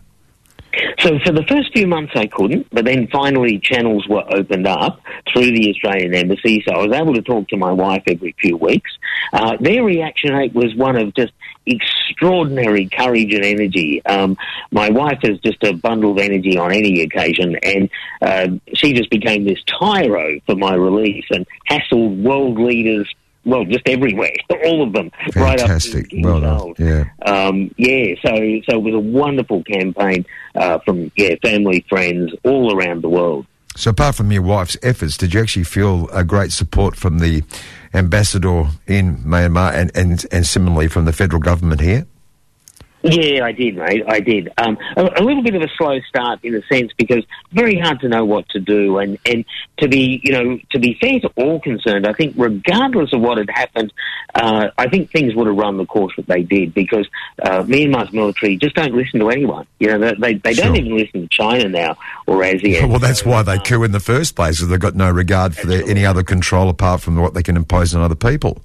So 0.98 1.18
for 1.24 1.32
the 1.32 1.44
first 1.48 1.72
few 1.72 1.86
months 1.86 2.12
I 2.14 2.26
couldn't, 2.26 2.68
but 2.70 2.84
then 2.84 3.08
finally 3.08 3.58
channels 3.58 4.06
were 4.08 4.24
opened 4.34 4.66
up 4.66 5.00
through 5.32 5.52
the 5.52 5.70
Australian 5.70 6.14
Embassy, 6.14 6.62
so 6.66 6.74
I 6.74 6.86
was 6.86 6.96
able 6.96 7.14
to 7.14 7.22
talk 7.22 7.48
to 7.48 7.56
my 7.56 7.72
wife 7.72 8.02
every 8.06 8.34
few 8.40 8.56
weeks. 8.56 8.90
Uh, 9.32 9.56
their 9.60 9.82
reaction 9.84 10.32
rate 10.32 10.54
was 10.54 10.74
one 10.74 10.96
of 10.96 11.14
just 11.14 11.32
extraordinary 11.66 12.88
courage 12.88 13.32
and 13.34 13.44
energy. 13.44 14.04
Um, 14.04 14.36
my 14.70 14.90
wife 14.90 15.18
is 15.22 15.38
just 15.40 15.62
a 15.64 15.72
bundle 15.72 16.12
of 16.12 16.18
energy 16.18 16.58
on 16.58 16.72
any 16.72 17.02
occasion, 17.02 17.56
and 17.62 17.90
uh, 18.20 18.48
she 18.74 18.92
just 18.92 19.10
became 19.10 19.44
this 19.44 19.62
tyro 19.64 20.40
for 20.46 20.56
my 20.56 20.74
release 20.74 21.24
and 21.30 21.46
hassled 21.68 22.22
world 22.22 22.58
leaders 22.58 23.12
well, 23.44 23.64
just 23.64 23.88
everywhere, 23.88 24.34
all 24.64 24.82
of 24.82 24.92
them, 24.92 25.10
right 25.34 25.52
up 25.52 25.56
to 25.58 25.62
Fantastic. 25.62 26.06
Well. 26.18 26.74
Yeah. 26.78 27.04
Um, 27.24 27.74
yeah, 27.76 28.14
so 28.24 28.34
so 28.68 28.76
it 28.76 28.82
was 28.82 28.94
a 28.94 28.98
wonderful 28.98 29.62
campaign 29.64 30.24
uh, 30.54 30.78
from 30.80 31.10
yeah 31.16 31.34
family, 31.42 31.84
friends, 31.88 32.32
all 32.44 32.74
around 32.76 33.02
the 33.02 33.08
world. 33.08 33.46
So, 33.76 33.90
apart 33.90 34.14
from 34.14 34.30
your 34.30 34.42
wife's 34.42 34.76
efforts, 34.82 35.16
did 35.16 35.34
you 35.34 35.40
actually 35.40 35.64
feel 35.64 36.08
a 36.10 36.22
great 36.22 36.52
support 36.52 36.94
from 36.94 37.18
the 37.18 37.42
ambassador 37.92 38.68
in 38.86 39.16
Myanmar 39.18 39.74
and, 39.74 39.90
and, 39.96 40.24
and 40.30 40.46
similarly 40.46 40.86
from 40.86 41.06
the 41.06 41.12
federal 41.12 41.40
government 41.40 41.80
here? 41.80 42.06
Yeah, 43.04 43.44
I 43.44 43.52
did, 43.52 43.76
mate. 43.76 44.02
I 44.08 44.20
did. 44.20 44.50
Um, 44.56 44.78
a, 44.96 45.02
a 45.02 45.22
little 45.22 45.42
bit 45.42 45.54
of 45.54 45.60
a 45.60 45.68
slow 45.76 46.00
start 46.08 46.42
in 46.42 46.54
a 46.54 46.62
sense 46.72 46.90
because 46.96 47.22
very 47.52 47.78
hard 47.78 48.00
to 48.00 48.08
know 48.08 48.24
what 48.24 48.48
to 48.48 48.60
do, 48.60 48.96
and 48.96 49.18
and 49.26 49.44
to 49.80 49.88
be 49.88 50.22
you 50.24 50.32
know 50.32 50.58
to 50.70 50.78
be 50.78 50.96
fair 50.98 51.20
to 51.20 51.30
all 51.36 51.60
concerned, 51.60 52.06
I 52.06 52.14
think 52.14 52.34
regardless 52.38 53.12
of 53.12 53.20
what 53.20 53.36
had 53.36 53.50
happened, 53.50 53.92
uh, 54.34 54.68
I 54.78 54.88
think 54.88 55.10
things 55.10 55.34
would 55.34 55.46
have 55.46 55.56
run 55.56 55.76
the 55.76 55.84
course 55.84 56.14
that 56.16 56.26
they 56.26 56.44
did 56.44 56.72
because 56.72 57.06
uh, 57.42 57.62
Myanmar's 57.64 58.10
military 58.14 58.56
just 58.56 58.74
don't 58.74 58.94
listen 58.94 59.20
to 59.20 59.28
anyone. 59.28 59.66
You 59.78 59.98
know, 59.98 60.14
they 60.18 60.34
they, 60.34 60.54
don't 60.54 60.74
even 60.74 60.96
listen 60.96 61.22
to 61.22 61.28
China 61.28 61.68
now 61.68 61.98
or 62.26 62.36
ASEAN. 62.38 62.88
Well, 62.94 63.00
that's 63.00 63.20
So, 63.20 63.30
why 63.30 63.42
they 63.42 63.58
um, 63.58 63.64
coup 63.64 63.82
in 63.82 63.92
the 63.92 64.00
first 64.00 64.34
place, 64.34 64.58
because 64.58 64.68
they've 64.70 64.80
got 64.80 64.94
no 64.94 65.10
regard 65.10 65.54
for 65.56 65.66
their, 65.66 65.84
any 65.84 66.06
other 66.06 66.22
control 66.22 66.70
apart 66.70 67.02
from 67.02 67.16
what 67.16 67.34
they 67.34 67.42
can 67.42 67.56
impose 67.56 67.94
on 67.94 68.00
other 68.00 68.14
people. 68.14 68.62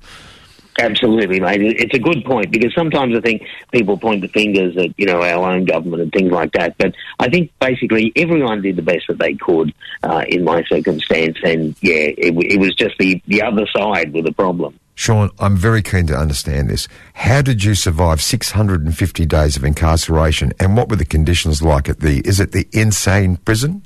Absolutely, 0.78 1.40
mate. 1.40 1.62
It's 1.62 1.94
a 1.94 2.00
good 2.00 2.24
point 2.24 2.52
because 2.52 2.74
sometimes 2.74 3.16
I 3.18 3.22
think 3.22 3.44
people 3.72 3.98
point 3.98 4.22
the 4.22 4.28
fingers 4.28 4.78
at 4.78 4.98
you 4.98 5.06
know 5.06 5.22
our 5.22 5.52
own 5.52 5.66
government 5.66 6.02
and 6.02 6.12
things 6.12 6.32
like 6.32 6.52
that. 6.54 6.78
But 6.78 6.94
I 7.20 7.30
think 7.30 7.52
basically 7.60 8.14
everyone 8.16 8.62
did 8.62 8.76
the 8.76 8.82
best 8.82 9.08
that 9.08 9.20
they 9.20 9.34
could 9.34 9.74
uh, 10.04 10.24
in 10.28 10.44
my 10.44 10.64
circumstance, 10.64 11.38
and 11.44 11.76
yeah, 11.82 12.14
it, 12.18 12.34
it 12.38 12.60
was 12.60 12.76
just 12.76 12.98
the 12.98 13.22
the 13.28 13.42
other 13.42 13.66
side 13.76 14.14
with 14.14 14.26
the 14.26 14.34
problem. 14.34 14.80
Sean, 14.96 15.30
I'm 15.40 15.56
very 15.56 15.82
keen 15.82 16.08
to 16.08 16.18
understand 16.18 16.70
this. 16.70 16.90
How 17.14 17.42
did 17.42 17.64
you 17.64 17.74
survive 17.74 18.22
650 18.22 19.26
days 19.26 19.56
of 19.56 19.64
incarceration, 19.64 20.52
and 20.60 20.76
what 20.76 20.90
were 20.90 20.98
the 20.98 21.06
conditions 21.06 21.62
like 21.62 21.88
at 21.88 22.02
the? 22.02 22.22
Is 22.26 22.40
it 22.40 22.52
the 22.52 22.66
Insein 22.66 23.44
prison? 23.44 23.84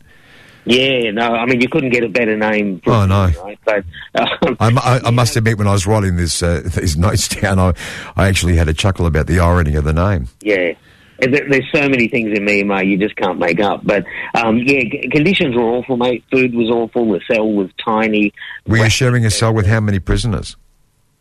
Yeah, 0.65 1.11
no, 1.11 1.27
I 1.33 1.45
mean 1.45 1.59
you 1.61 1.67
couldn't 1.67 1.89
get 1.89 2.03
a 2.03 2.09
better 2.09 2.37
name. 2.37 2.81
Oh, 2.87 3.05
no. 3.05 3.29
right? 3.43 3.59
But 3.65 3.83
um, 4.15 4.55
I, 4.59 4.99
I, 5.03 5.07
I 5.07 5.09
must 5.11 5.35
admit, 5.35 5.57
when 5.57 5.67
I 5.67 5.71
was 5.73 5.85
writing 5.85 6.15
this 6.15 6.41
uh, 6.41 6.61
these 6.75 6.95
notes 6.97 7.27
down, 7.27 7.59
I, 7.59 7.73
I 8.15 8.27
actually 8.27 8.55
had 8.55 8.69
a 8.69 8.73
chuckle 8.73 9.05
about 9.05 9.27
the 9.27 9.39
irony 9.39 9.75
of 9.75 9.83
the 9.83 9.93
name. 9.93 10.27
Yeah. 10.41 10.73
There- 11.19 11.47
There's 11.49 11.69
so 11.73 11.87
many 11.89 12.07
things 12.07 12.37
in 12.37 12.43
Myanmar 12.45 12.85
you 12.87 12.97
just 12.97 13.15
can't 13.15 13.39
make 13.39 13.59
up. 13.59 13.81
But 13.85 14.05
um, 14.35 14.57
yeah, 14.57 14.81
conditions 15.11 15.55
were 15.55 15.61
awful, 15.63 15.95
mate. 15.97 16.23
Food 16.31 16.53
was 16.55 16.69
awful. 16.69 17.11
The 17.11 17.21
cell 17.31 17.51
was 17.51 17.69
tiny. 17.83 18.33
Were 18.67 18.77
you 18.77 18.89
sharing 18.89 19.25
a 19.25 19.29
cell 19.31 19.53
with 19.53 19.65
how 19.67 19.79
many 19.79 19.99
prisoners? 19.99 20.55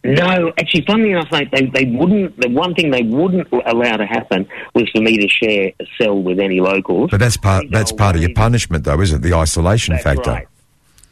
No, 0.04 0.52
actually, 0.58 0.84
funnily 0.84 1.12
enough, 1.12 1.30
mate, 1.30 1.48
they, 1.52 1.66
they 1.66 1.84
wouldn't. 1.84 2.36
The 2.40 2.48
one 2.48 2.74
thing 2.74 2.90
they 2.90 3.02
wouldn't 3.02 3.46
allow 3.52 3.96
to 3.96 4.06
happen 4.06 4.48
was 4.74 4.90
for 4.90 5.00
me 5.00 5.16
to 5.16 5.28
share 5.28 5.70
a 5.78 5.86
cell 5.96 6.20
with 6.20 6.40
any 6.40 6.60
locals. 6.60 7.10
But 7.10 7.20
that's 7.20 7.36
part 7.36 7.66
that's 7.70 7.92
part 7.92 8.16
of 8.16 8.22
your 8.22 8.34
punishment, 8.34 8.84
though, 8.84 9.00
isn't 9.00 9.24
it? 9.24 9.28
The 9.28 9.34
isolation 9.36 9.96
factor. 9.98 10.30
right. 10.30 10.48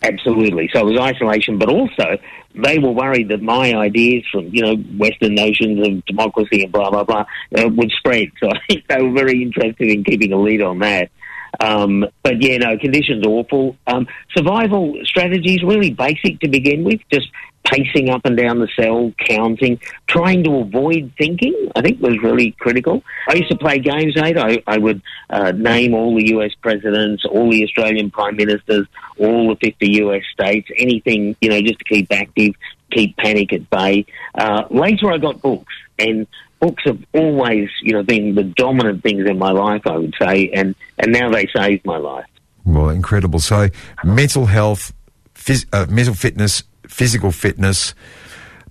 Absolutely. 0.02 0.70
So 0.72 0.80
it 0.80 0.92
was 0.92 0.98
isolation, 0.98 1.58
but 1.58 1.68
also 1.68 2.16
they 2.54 2.78
were 2.78 2.90
worried 2.90 3.28
that 3.28 3.42
my 3.42 3.74
ideas 3.74 4.24
from 4.32 4.46
you 4.46 4.62
know 4.62 4.76
Western 4.98 5.34
notions 5.34 5.86
of 5.86 6.04
democracy 6.06 6.64
and 6.64 6.72
blah 6.72 6.90
blah 6.90 7.04
blah 7.04 7.26
uh, 7.56 7.68
would 7.68 7.90
spread. 7.92 8.28
So 8.40 8.48
I 8.48 8.58
think 8.66 8.86
they 8.88 9.02
were 9.02 9.12
very 9.12 9.42
interested 9.42 9.88
in 9.88 10.02
keeping 10.02 10.32
a 10.32 10.40
lead 10.40 10.62
on 10.62 10.78
that. 10.80 11.10
Um, 11.58 12.06
but 12.22 12.40
yeah, 12.42 12.58
no, 12.58 12.78
conditions 12.78 13.26
awful. 13.26 13.76
Um, 13.86 14.06
survival 14.36 14.94
strategies 15.04 15.62
really 15.62 15.90
basic 15.90 16.40
to 16.40 16.48
begin 16.48 16.84
with. 16.84 17.00
Just 17.12 17.28
pacing 17.64 18.08
up 18.08 18.22
and 18.24 18.36
down 18.36 18.58
the 18.58 18.68
cell, 18.78 19.12
counting, 19.18 19.80
trying 20.06 20.44
to 20.44 20.56
avoid 20.56 21.12
thinking. 21.18 21.70
I 21.76 21.82
think 21.82 22.00
was 22.00 22.18
really 22.22 22.52
critical. 22.52 23.02
I 23.28 23.34
used 23.34 23.50
to 23.50 23.56
play 23.56 23.78
games, 23.78 24.14
mate. 24.16 24.38
I, 24.38 24.62
I 24.66 24.78
would 24.78 25.02
uh, 25.28 25.52
name 25.52 25.94
all 25.94 26.16
the 26.16 26.28
U.S. 26.30 26.52
presidents, 26.60 27.24
all 27.24 27.50
the 27.50 27.64
Australian 27.64 28.10
prime 28.10 28.36
ministers, 28.36 28.86
all 29.18 29.48
the 29.48 29.56
50 29.56 29.92
U.S. 30.02 30.22
states, 30.32 30.68
anything 30.76 31.36
you 31.40 31.50
know, 31.50 31.60
just 31.60 31.78
to 31.78 31.84
keep 31.84 32.10
active, 32.12 32.54
keep 32.90 33.16
panic 33.16 33.52
at 33.52 33.68
bay. 33.70 34.06
Uh, 34.34 34.64
later, 34.70 35.12
I 35.12 35.18
got 35.18 35.42
books 35.42 35.72
and. 36.00 36.26
Books 36.60 36.82
have 36.84 37.02
always, 37.14 37.70
you 37.80 37.94
know, 37.94 38.02
been 38.02 38.34
the 38.34 38.44
dominant 38.44 39.02
things 39.02 39.24
in 39.26 39.38
my 39.38 39.50
life, 39.50 39.80
I 39.86 39.96
would 39.96 40.14
say, 40.20 40.50
and, 40.50 40.74
and 40.98 41.10
now 41.10 41.30
they 41.30 41.46
saved 41.56 41.86
my 41.86 41.96
life. 41.96 42.26
Well, 42.66 42.90
incredible. 42.90 43.38
So, 43.38 43.68
mental 44.04 44.44
health, 44.44 44.92
phys- 45.34 45.66
uh, 45.72 45.86
mental 45.90 46.12
fitness, 46.12 46.62
physical 46.86 47.32
fitness. 47.32 47.94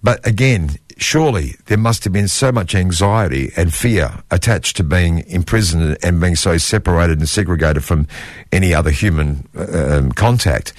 But 0.03 0.25
again, 0.25 0.77
surely 0.97 1.55
there 1.65 1.77
must 1.77 2.03
have 2.03 2.13
been 2.13 2.27
so 2.27 2.51
much 2.51 2.75
anxiety 2.75 3.51
and 3.57 3.73
fear 3.73 4.23
attached 4.29 4.77
to 4.77 4.83
being 4.83 5.25
imprisoned 5.27 5.97
and 6.03 6.21
being 6.21 6.35
so 6.35 6.57
separated 6.57 7.19
and 7.19 7.27
segregated 7.27 7.83
from 7.83 8.07
any 8.51 8.73
other 8.73 8.91
human 8.91 9.47
uh, 9.57 9.97
um, 9.97 10.11
contact. 10.11 10.73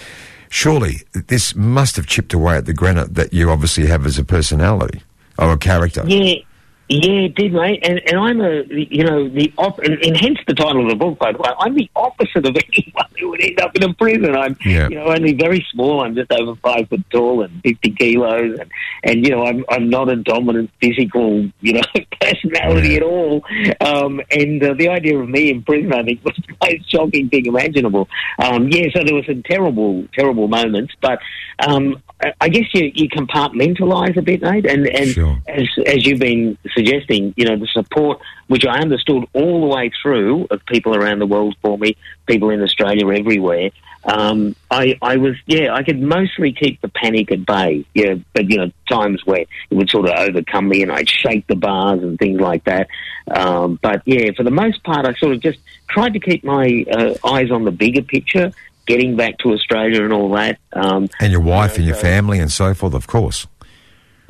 Surely 0.49 1.02
this 1.12 1.54
must 1.54 1.97
have 1.97 2.07
chipped 2.07 2.33
away 2.33 2.57
at 2.57 2.66
the 2.66 2.73
granite 2.73 3.14
that 3.14 3.33
you 3.33 3.50
obviously 3.50 3.87
have 3.87 4.07
as 4.07 4.19
a 4.19 4.25
personality 4.25 5.02
or 5.40 5.52
a 5.52 5.59
character. 5.59 6.04
Yeah, 6.06 6.42
yeah, 6.90 7.26
it 7.26 7.35
did, 7.37 7.52
mate. 7.52 7.80
And 7.88 8.00
and 8.09 8.18
I'm 8.18 8.40
a, 8.40 8.64
you 8.68 9.04
know, 9.04 9.28
the 9.28 9.52
op- 9.56 9.78
and, 9.78 9.94
and 10.04 10.16
hence 10.16 10.38
the 10.49 10.54
title 10.54 10.82
of 10.82 10.88
the 10.90 10.97
book. 10.97 11.18
By 11.20 11.30
the 11.32 11.38
way, 11.38 11.50
I'm 11.59 11.75
the 11.75 11.88
opposite 11.94 12.44
of 12.47 12.56
anyone 12.73 13.06
who 13.18 13.28
would 13.30 13.40
end 13.40 13.61
up 13.61 13.76
in 13.76 13.85
a 13.85 13.94
prison. 13.94 14.35
I'm, 14.35 14.56
Yeah. 14.64 14.88
you 14.88 14.97
know, 14.97 15.06
only 15.06 15.32
very 15.35 15.64
small. 15.73 16.02
I'm 16.04 16.14
just 16.16 16.32
over 16.32 16.56
five 16.56 16.88
foot 16.88 17.02
tall 17.11 17.42
and 17.44 17.62
50 17.62 17.90
kilos, 17.92 18.59
and 18.59 18.70
and 19.04 19.25
you 19.25 19.30
know, 19.30 19.47
I'm 19.47 19.64
I'm 19.70 19.88
not 19.88 20.09
a 20.09 20.16
dominant 20.16 20.70
physical, 20.80 21.49
you 21.61 21.75
know, 21.75 21.82
personality 22.20 22.88
Yeah. 22.90 22.97
at 22.97 23.02
all. 23.04 23.44
Um, 23.80 24.20
and 24.32 24.62
uh, 24.62 24.75
the 24.75 24.88
idea 24.88 25.16
of 25.18 25.28
me 25.28 25.50
in 25.50 25.62
prison, 25.62 25.92
I 25.92 26.02
think, 26.02 26.20
was 26.25 26.35
the 26.37 26.54
most 26.61 26.90
shocking 26.90 27.28
thing 27.28 27.47
imaginable. 27.47 28.09
Um, 28.42 28.68
yeah, 28.68 28.87
so 28.94 29.04
there 29.04 29.14
were 29.14 29.25
some 29.25 29.42
terrible, 29.44 30.06
terrible 30.12 30.49
moments, 30.49 30.92
but 31.00 31.20
um, 31.66 32.02
I- 32.40 32.49
guess 32.49 32.64
you 32.75 32.90
you 32.94 33.09
compartmentalise 33.09 34.16
a 34.16 34.23
bit, 34.23 34.42
mate, 34.42 34.66
and 34.66 34.87
and 34.88 35.09
Sure. 35.11 35.38
as 35.47 35.68
as 35.87 36.04
you've 36.06 36.18
been 36.18 36.59
suggesting, 36.80 37.34
you 37.37 37.44
know, 37.44 37.56
the 37.56 37.66
support 37.66 38.20
which 38.49 38.64
I 38.66 38.78
understood 38.80 39.25
all 39.32 39.60
the 39.60 39.66
way 39.66 39.90
through 40.02 40.46
of 40.50 40.64
people 40.66 40.96
around 40.96 41.18
the 41.20 41.26
world 41.26 41.54
for 41.62 41.78
me, 41.78 41.96
people 42.26 42.50
in 42.50 42.62
Australia, 42.62 43.06
everywhere. 43.10 43.70
Um, 44.04 44.56
I, 44.70 44.99
I 45.02 45.18
was, 45.18 45.37
yeah, 45.46 45.75
I 45.75 45.82
could 45.82 46.00
mostly 46.00 46.52
keep 46.52 46.80
the 46.80 46.88
panic 46.88 47.30
at 47.32 47.44
bay. 47.44 47.84
Yeah, 47.94 48.14
but 48.32 48.50
you 48.50 48.56
know, 48.56 48.70
times 48.88 49.20
where 49.26 49.40
it 49.70 49.75
would 49.78 49.90
sort 49.90 50.08
of 50.08 50.14
overcome 50.18 50.68
me, 50.68 50.82
and 50.82 50.90
I'd 50.90 51.08
shake 51.08 51.46
the 51.46 51.54
bars 51.54 52.02
and 52.02 52.18
things 52.18 52.40
like 52.40 52.64
that. 52.64 52.88
Um, 53.30 53.78
but 53.82 54.02
yeah, 54.06 54.30
for 54.37 54.42
the 54.42 54.50
most 54.50 54.82
part, 54.84 55.06
I 55.06 55.12
sort 55.14 55.34
of 55.34 55.40
just 55.40 55.58
tried 55.88 56.14
to 56.14 56.20
keep 56.20 56.42
my 56.44 56.84
uh, 56.90 57.14
eyes 57.28 57.50
on 57.50 57.64
the 57.64 57.70
bigger 57.72 58.02
picture, 58.02 58.52
getting 58.87 59.16
back 59.16 59.37
to 59.38 59.52
Australia 59.52 60.02
and 60.02 60.12
all 60.12 60.30
that. 60.32 60.58
Um, 60.72 61.08
And 61.20 61.30
your 61.30 61.42
wife 61.42 61.76
and 61.76 61.84
your 61.84 61.94
so- 61.96 62.00
family 62.02 62.38
and 62.40 62.50
so 62.50 62.72
forth, 62.75 62.94
of 62.94 63.06
course. 63.06 63.46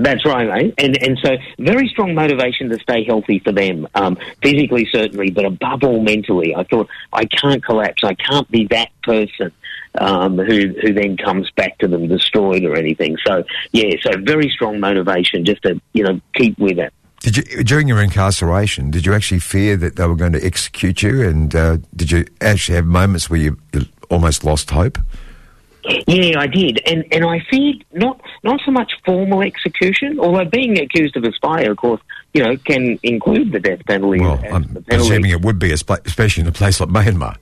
That's 0.01 0.25
right, 0.25 0.49
mate. 0.49 0.75
And 0.79 1.03
and 1.03 1.19
so 1.23 1.37
very 1.59 1.89
strong 1.89 2.15
motivation 2.15 2.69
to 2.71 2.79
stay 2.79 3.05
healthy 3.05 3.39
for 3.41 3.53
them, 3.53 3.87
um, 3.95 4.17
physically 4.43 4.89
certainly, 4.91 5.31
but 5.31 5.45
above 5.45 5.85
all 5.85 6.03
mentally. 6.03 6.55
I 6.55 6.65
thought 6.65 6.89
I 7.13 7.27
can't 7.27 7.65
collapse. 7.65 8.03
I 8.03 8.15
can't 8.15 8.51
be 8.51 8.67
that 8.69 8.91
person 9.03 9.53
um, 9.99 10.39
who 10.39 10.75
who 10.81 10.93
then 10.93 11.17
comes 11.17 11.51
back 11.53 11.79
to 11.79 11.89
them 11.89 12.09
destroyed 12.09 12.65
or 12.65 12.77
anything. 12.77 13.17
So 13.27 13.45
yeah, 13.73 13.91
so 14.03 14.13
very 14.21 14.49
strong 14.49 14.81
motivation 14.81 15.45
just 15.45 15.63
to 15.63 15.81
you 15.93 16.05
know 16.05 16.21
keep 16.35 16.59
with 16.59 16.79
it. 16.79 16.93
Did 17.21 17.37
you 17.37 17.65
during 17.65 17.87
your 17.87 18.03
incarceration? 18.03 18.91
Did 18.91 19.05
you 19.05 19.13
actually 19.13 19.41
fear 19.41 19.77
that 19.77 19.97
they 19.97 20.07
were 20.07 20.17
going 20.17 20.33
to 20.33 20.45
execute 20.45 21.03
you? 21.03 21.29
And 21.29 21.55
uh, 21.55 21.79
did 21.95 22.11
you 22.11 22.25
actually 22.41 22.77
have 22.77 22.87
moments 22.87 23.29
where 23.29 23.41
you 23.41 23.59
almost 24.09 24.45
lost 24.45 24.71
hope? 24.71 24.99
Yeah, 25.85 26.39
I 26.39 26.47
did, 26.47 26.81
and 26.87 27.05
and 27.13 27.25
I 27.25 27.41
feared 27.51 27.85
not 27.93 28.21
not 28.43 28.61
so 28.65 28.71
much 28.71 28.93
formal 29.05 29.43
execution, 29.43 30.19
although 30.19 30.45
being 30.45 30.79
accused 30.79 31.17
of 31.17 31.25
a 31.25 31.33
spy, 31.33 31.63
of 31.63 31.77
course, 31.77 32.01
you 32.35 32.43
know, 32.43 32.57
can 32.59 32.99
include 33.03 33.53
the 33.53 33.61
death 33.61 33.85
penalty. 33.87 34.21
Well, 34.21 34.41
I'm 34.53 34.65
penalty. 34.65 34.85
presuming 34.89 35.31
it 35.31 35.43
would 35.43 35.59
be, 35.59 35.73
especially 35.73 36.43
in 36.43 36.47
a 36.47 36.53
place 36.53 36.81
like 36.81 36.91
Myanmar. 36.91 37.37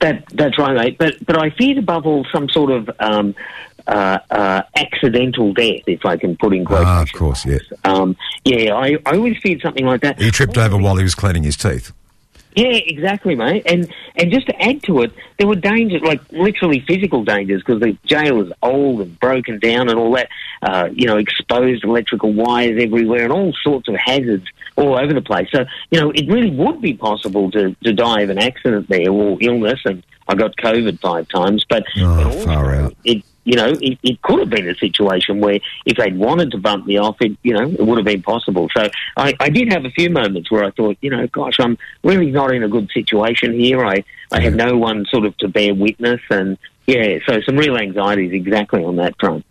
That 0.00 0.24
that's 0.32 0.58
right, 0.58 0.76
mate. 0.76 0.98
But 0.98 1.24
but 1.26 1.42
I 1.42 1.50
feared 1.50 1.78
above 1.78 2.06
all 2.06 2.26
some 2.32 2.48
sort 2.48 2.70
of 2.70 2.90
um, 3.00 3.34
uh, 3.86 4.18
uh, 4.30 4.62
accidental 4.76 5.52
death, 5.52 5.82
if 5.86 6.04
I 6.04 6.16
can 6.16 6.36
put 6.36 6.54
in 6.54 6.64
quotation. 6.64 6.88
Ah, 6.88 7.02
of 7.02 7.12
course, 7.12 7.46
yeah. 7.46 7.58
Um, 7.84 8.16
yeah, 8.44 8.74
I, 8.74 8.96
I 9.06 9.16
always 9.16 9.38
feared 9.42 9.60
something 9.62 9.86
like 9.86 10.02
that. 10.02 10.20
He 10.20 10.30
tripped 10.30 10.58
over 10.58 10.76
while 10.76 10.96
he 10.96 11.02
was 11.02 11.14
cleaning 11.14 11.44
his 11.44 11.56
teeth. 11.56 11.92
Yeah, 12.56 12.68
exactly, 12.68 13.34
mate. 13.34 13.64
And 13.66 13.92
and 14.16 14.32
just 14.32 14.46
to 14.46 14.62
add 14.62 14.82
to 14.84 15.02
it, 15.02 15.12
there 15.38 15.46
were 15.46 15.56
dangers, 15.56 16.00
like 16.02 16.20
literally 16.32 16.80
physical 16.88 17.22
dangers, 17.22 17.62
because 17.62 17.80
the 17.80 17.96
jail 18.06 18.40
is 18.40 18.50
old 18.62 19.02
and 19.02 19.20
broken 19.20 19.58
down 19.58 19.90
and 19.90 19.98
all 19.98 20.12
that. 20.14 20.28
Uh, 20.62 20.88
you 20.92 21.06
know, 21.06 21.18
exposed 21.18 21.84
electrical 21.84 22.32
wires 22.32 22.82
everywhere 22.82 23.24
and 23.24 23.32
all 23.32 23.52
sorts 23.62 23.88
of 23.88 23.94
hazards 23.96 24.46
all 24.76 24.98
over 24.98 25.12
the 25.12 25.20
place. 25.20 25.48
So 25.54 25.66
you 25.90 26.00
know, 26.00 26.10
it 26.12 26.26
really 26.28 26.50
would 26.50 26.80
be 26.80 26.94
possible 26.94 27.50
to 27.50 27.76
to 27.84 27.92
die 27.92 28.22
of 28.22 28.30
an 28.30 28.38
accident 28.38 28.88
there 28.88 29.10
or 29.10 29.36
illness. 29.42 29.80
And 29.84 30.02
I 30.26 30.34
got 30.34 30.56
COVID 30.56 30.98
five 31.00 31.28
times, 31.28 31.64
but, 31.68 31.84
Oh, 31.98 32.24
also 32.24 32.44
far 32.46 32.74
out. 32.74 32.96
it 33.04 33.22
you 33.46 33.54
know, 33.54 33.68
it, 33.80 33.96
it 34.02 34.20
could 34.22 34.40
have 34.40 34.50
been 34.50 34.68
a 34.68 34.74
situation 34.74 35.40
where 35.40 35.60
if 35.86 35.96
they'd 35.96 36.18
wanted 36.18 36.50
to 36.50 36.58
bump 36.58 36.84
me 36.84 36.98
off, 36.98 37.16
it, 37.20 37.38
you 37.44 37.54
know, 37.54 37.62
it 37.62 37.80
would 37.80 37.96
have 37.96 38.04
been 38.04 38.22
possible. 38.22 38.68
So 38.76 38.88
I, 39.16 39.34
I 39.38 39.48
did 39.48 39.72
have 39.72 39.84
a 39.84 39.90
few 39.90 40.10
moments 40.10 40.50
where 40.50 40.64
I 40.64 40.72
thought, 40.72 40.98
you 41.00 41.10
know, 41.10 41.28
gosh, 41.28 41.60
I'm 41.60 41.78
really 42.02 42.32
not 42.32 42.52
in 42.52 42.64
a 42.64 42.68
good 42.68 42.90
situation 42.92 43.58
here. 43.58 43.86
I, 43.86 44.02
I 44.32 44.40
have 44.40 44.54
no 44.54 44.76
one 44.76 45.06
sort 45.06 45.24
of 45.24 45.36
to 45.38 45.48
bear 45.48 45.74
witness 45.74 46.20
and, 46.28 46.58
yeah, 46.88 47.18
so 47.26 47.40
some 47.42 47.56
real 47.56 47.76
anxieties 47.76 48.32
exactly 48.32 48.84
on 48.84 48.96
that 48.96 49.14
front. 49.18 49.44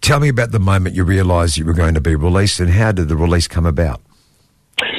Tell 0.00 0.18
me 0.18 0.28
about 0.28 0.50
the 0.50 0.60
moment 0.60 0.96
you 0.96 1.04
realised 1.04 1.56
you 1.56 1.64
were 1.64 1.72
going 1.72 1.94
to 1.94 2.00
be 2.00 2.16
released 2.16 2.58
and 2.58 2.70
how 2.70 2.92
did 2.92 3.08
the 3.08 3.16
release 3.16 3.46
come 3.46 3.64
about? 3.64 4.02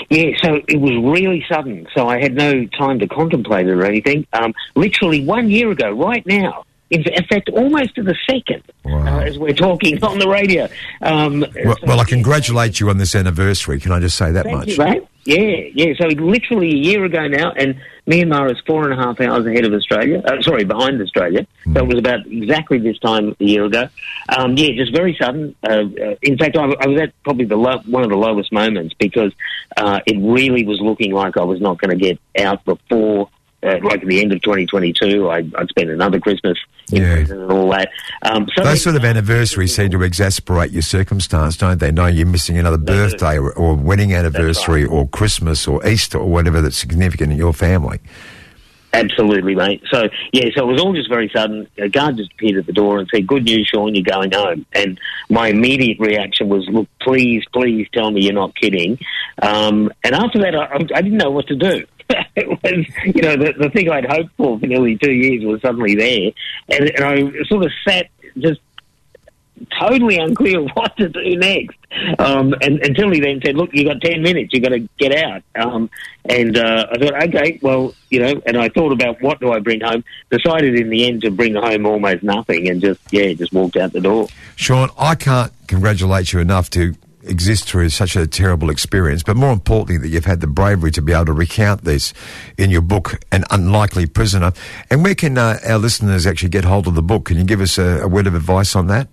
Yeah, 0.10 0.32
so 0.42 0.62
it 0.68 0.80
was 0.80 0.94
really 1.04 1.46
sudden. 1.52 1.88
So 1.94 2.08
I 2.08 2.22
had 2.22 2.34
no 2.34 2.66
time 2.68 3.00
to 3.00 3.08
contemplate 3.08 3.68
it 3.68 3.72
or 3.72 3.86
anything. 3.86 4.26
Um, 4.32 4.54
literally 4.76 5.26
one 5.26 5.50
year 5.50 5.70
ago, 5.70 5.92
right 5.92 6.26
now, 6.26 6.64
in, 6.92 7.04
fact, 7.30 7.50
almost 7.50 7.96
to 7.96 8.04
the 8.04 8.16
second, 8.30 8.64
Wow. 8.84 9.20
uh, 9.20 9.24
as 9.24 9.38
we're 9.40 9.54
talking 9.54 10.02
on 10.04 10.20
the 10.20 10.28
radio. 10.28 10.68
Um, 11.02 11.40
Well, 11.42 11.76
so- 11.80 11.88
well, 11.88 12.00
I 12.00 12.04
congratulate 12.04 12.80
you 12.80 12.90
on 12.90 12.98
this 12.98 13.16
anniversary. 13.16 13.80
Can 13.80 13.92
I 13.92 14.00
just 14.00 14.18
say 14.18 14.32
that 14.32 14.44
Thank 14.46 14.58
much? 14.58 14.68
you, 14.70 14.78
mate. 14.78 15.04
Yeah, 15.26 15.62
yeah. 15.74 15.94
So 16.00 16.06
literally 16.08 16.70
a 16.70 16.76
year 16.78 17.04
ago 17.04 17.28
now, 17.28 17.52
and 17.58 17.76
Myanmar 18.08 18.52
is 18.52 18.60
four 18.68 18.84
and 18.88 18.94
a 18.94 19.04
half 19.04 19.20
hours 19.20 19.44
ahead 19.48 19.66
of 19.66 19.74
Australia. 19.74 20.22
Uh, 20.24 20.40
sorry, 20.44 20.64
behind 20.66 21.02
Australia. 21.02 21.48
So 21.74 21.80
it 21.80 21.88
was 21.88 21.98
about 21.98 22.28
exactly 22.28 22.78
this 22.78 23.00
time 23.00 23.36
a 23.40 23.44
year 23.44 23.66
ago. 23.66 23.88
Um, 24.30 24.56
yeah, 24.56 24.70
just 24.76 24.94
very 24.96 25.18
sudden. 25.20 25.56
Uh, 25.68 25.72
uh, 26.00 26.16
in 26.22 26.38
fact, 26.38 26.56
I, 26.56 26.66
I 26.80 26.86
was 26.88 27.02
at 27.02 27.14
probably 27.24 27.46
the 27.46 27.56
low, 27.56 27.80
one 27.88 28.04
of 28.04 28.12
the 28.12 28.16
lowest 28.18 28.52
moments 28.52 28.94
because 29.00 29.32
uh, 29.78 30.00
it 30.06 30.18
really 30.22 30.64
was 30.64 30.80
looking 30.80 31.12
like 31.12 31.38
I 31.38 31.44
was 31.44 31.60
not 31.60 31.82
going 31.82 31.98
to 31.98 32.06
get 32.06 32.20
out 32.46 32.64
before. 32.64 33.28
Uh, 33.66 33.80
like 33.84 34.02
at 34.02 34.08
the 34.08 34.22
end 34.22 34.32
of 34.32 34.42
2022, 34.44 35.30
I, 35.30 35.38
I'd 35.58 35.70
spend 35.70 35.90
another 35.90 36.20
Christmas 36.20 36.58
in 36.92 37.02
Yeah. 37.02 37.14
prison 37.16 37.42
and 37.42 37.52
all 37.52 37.70
that. 37.72 37.90
Um, 38.22 38.48
so 38.56 38.64
Those 38.64 38.84
sort 38.84 38.96
of 38.96 39.04
anniversaries 39.04 39.76
seem 39.76 39.90
to 39.92 40.04
exasperate 40.04 40.72
your 40.72 40.84
circumstance, 40.84 41.58
don't 41.58 41.80
they? 41.80 41.92
Know 41.92 42.06
you're 42.06 42.28
missing 42.28 42.58
another 42.58 42.78
birthday 42.78 43.38
or, 43.40 43.52
or 43.54 43.74
wedding 43.76 44.14
anniversary 44.14 44.86
or 44.86 45.08
Christmas 45.08 45.68
or 45.68 45.86
Easter 45.88 46.20
or 46.20 46.30
whatever 46.30 46.62
that's 46.62 46.78
significant 46.78 47.32
in 47.32 47.38
your 47.38 47.54
family. 47.54 48.00
Absolutely, 48.94 49.56
mate. 49.56 49.84
So, 49.92 50.08
yeah, 50.32 50.46
so 50.56 50.64
it 50.70 50.72
was 50.72 50.82
all 50.82 50.94
just 50.94 51.10
very 51.10 51.30
sudden. 51.36 51.68
A 51.78 51.90
guard 51.90 52.16
just 52.16 52.32
appeared 52.32 52.58
at 52.60 52.66
the 52.66 52.72
door 52.72 53.00
and 53.00 53.10
said, 53.14 53.28
Good 53.28 53.44
news, 53.44 53.68
Sean, 53.74 53.94
you're 53.94 54.06
going 54.06 54.32
home. 54.32 54.66
And 54.72 54.98
my 55.30 55.50
immediate 55.50 56.00
reaction 56.00 56.48
was, 56.48 56.66
Look, 56.70 56.88
please, 57.02 57.44
please 57.52 57.88
tell 57.94 58.12
me 58.12 58.22
you're 58.24 58.34
not 58.34 58.56
kidding. 58.56 58.98
Um, 59.42 59.92
and 60.04 60.16
after 60.16 60.40
that, 60.40 60.56
I, 60.56 60.76
I 60.76 61.02
didn't 61.02 61.18
know 61.18 61.32
what 61.32 61.48
to 61.48 61.56
do. 61.56 61.86
it 62.36 62.48
was, 62.48 62.86
you 63.06 63.22
know, 63.22 63.36
the, 63.36 63.54
the 63.58 63.70
thing 63.70 63.90
I'd 63.90 64.06
hoped 64.06 64.36
for 64.38 64.60
for 64.60 64.68
nearly 64.68 64.98
two 64.98 65.12
years 65.12 65.44
was 65.44 65.62
suddenly 65.62 65.96
there. 65.96 66.32
And, 66.70 66.90
and 66.90 67.04
I 67.04 67.44
sort 67.48 67.66
of 67.66 67.72
sat 67.88 68.10
just 68.38 68.60
totally 69.80 70.18
unclear 70.18 70.62
what 70.74 70.96
to 70.98 71.10
do 71.10 71.38
next. 71.38 71.78
Um, 72.20 72.54
and 72.62 72.80
until 72.80 73.12
he 73.12 73.20
then 73.20 73.42
said, 73.44 73.56
"Look, 73.56 73.70
you 73.74 73.86
got 73.86 74.02
ten 74.02 74.22
minutes. 74.22 74.52
You 74.54 74.60
got 74.60 74.70
to 74.70 74.88
get 74.98 75.16
out." 75.16 75.44
Um, 75.56 75.90
and 76.26 76.58
uh, 76.58 76.88
I 76.92 76.98
thought, 76.98 77.24
okay, 77.24 77.60
well, 77.62 77.94
you 78.10 78.20
know. 78.20 78.42
And 78.46 78.58
I 78.58 78.70
thought 78.70 78.92
about 78.92 79.22
what 79.22 79.40
do 79.40 79.52
I 79.52 79.60
bring 79.60 79.82
home. 79.82 80.04
Decided 80.30 80.76
in 80.76 80.90
the 80.90 81.08
end 81.08 81.22
to 81.22 81.32
bring 81.32 81.56
home 81.56 81.86
almost 81.86 82.24
nothing, 82.24 82.70
and 82.70 82.82
just 82.82 83.02
yeah, 83.12 83.32
just 83.34 83.54
walked 83.54 83.78
out 83.78 83.94
the 83.94 84.02
door. 84.02 84.28
Sean, 84.56 84.90
I 84.98 85.16
can't 85.16 85.54
congratulate 85.68 86.34
you 86.34 86.40
enough 86.40 86.70
to 86.72 86.96
exist 87.28 87.68
through 87.68 87.90
such 87.90 88.16
a 88.16 88.28
terrible 88.28 88.70
experience, 88.70 89.24
but 89.24 89.36
more 89.36 89.52
importantly, 89.52 89.98
that 89.98 90.10
you've 90.10 90.26
had 90.26 90.42
the 90.42 90.48
bravery 90.48 90.92
to 90.92 91.02
be 91.02 91.14
able 91.14 91.26
to 91.26 91.34
recount 91.34 91.84
this 91.84 92.14
in 92.58 92.70
your 92.70 92.82
book, 92.82 93.20
An 93.32 93.44
Unlikely 93.52 94.06
Prisoner. 94.06 94.54
And 94.90 95.04
where 95.04 95.16
can 95.16 95.38
uh, 95.38 95.60
our 95.68 95.78
listeners 95.78 96.26
actually 96.26 96.50
get 96.50 96.66
hold 96.66 96.88
of 96.88 96.96
the 96.96 97.02
book? 97.02 97.26
Can 97.26 97.38
you 97.38 97.44
give 97.44 97.62
us 97.62 97.78
a, 97.78 98.02
a 98.02 98.08
word 98.08 98.28
of 98.28 98.36
advice 98.36 98.76
on 98.76 98.88
that? 98.88 99.08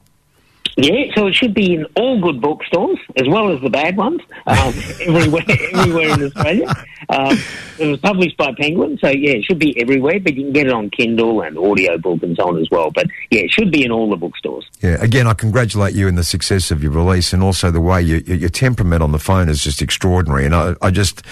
Yeah, 0.77 1.15
so 1.15 1.27
it 1.27 1.35
should 1.35 1.55
be 1.55 1.75
in 1.75 1.87
all 1.97 2.21
good 2.21 2.41
bookstores 2.41 2.99
as 3.17 3.29
well 3.29 3.53
as 3.53 3.61
the 3.61 3.71
bad 3.71 3.97
ones 3.97 4.21
um, 4.47 4.57
everywhere, 5.01 5.45
everywhere 5.49 6.09
in 6.15 6.23
Australia. 6.25 6.75
Um, 7.09 7.39
it 7.79 7.87
was 7.87 8.01
published 8.01 8.37
by 8.37 8.53
Penguin, 8.59 8.99
so 9.01 9.09
yeah, 9.09 9.33
it 9.33 9.45
should 9.45 9.59
be 9.59 9.79
everywhere. 9.81 10.21
But 10.21 10.35
you 10.35 10.45
can 10.45 10.53
get 10.53 10.67
it 10.67 10.73
on 10.73 10.91
Kindle 10.91 11.43
and 11.43 11.59
audiobook 11.59 12.23
and 12.23 12.37
so 12.37 12.49
on 12.49 12.59
as 12.61 12.69
well. 12.71 12.91
But 12.91 13.07
yeah, 13.31 13.41
it 13.41 13.51
should 13.51 13.71
be 13.71 13.85
in 13.85 13.91
all 13.91 14.09
the 14.09 14.17
bookstores. 14.17 14.65
Yeah, 14.81 14.97
again, 15.01 15.27
I 15.27 15.35
congratulate 15.35 15.95
you 15.95 16.09
in 16.09 16.15
the 16.15 16.25
success 16.25 16.71
of 16.71 16.83
your 16.83 16.93
release 16.93 17.33
and 17.33 17.43
also 17.43 17.71
the 17.71 17.81
way 17.81 18.03
you, 18.03 18.23
your 18.27 18.37
your 18.43 18.51
temperament 18.51 19.03
on 19.03 19.13
the 19.13 19.19
phone 19.19 19.49
is 19.49 19.63
just 19.63 19.81
extraordinary. 19.83 20.45
And 20.45 20.55
I, 20.55 20.75
I 20.83 20.91
just, 20.91 21.23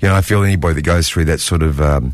you 0.00 0.08
know, 0.08 0.14
I 0.14 0.20
feel 0.20 0.42
anybody 0.42 0.74
that 0.74 0.82
goes 0.82 1.08
through 1.08 1.26
that 1.26 1.40
sort 1.40 1.62
of, 1.62 1.80
um, 1.80 2.12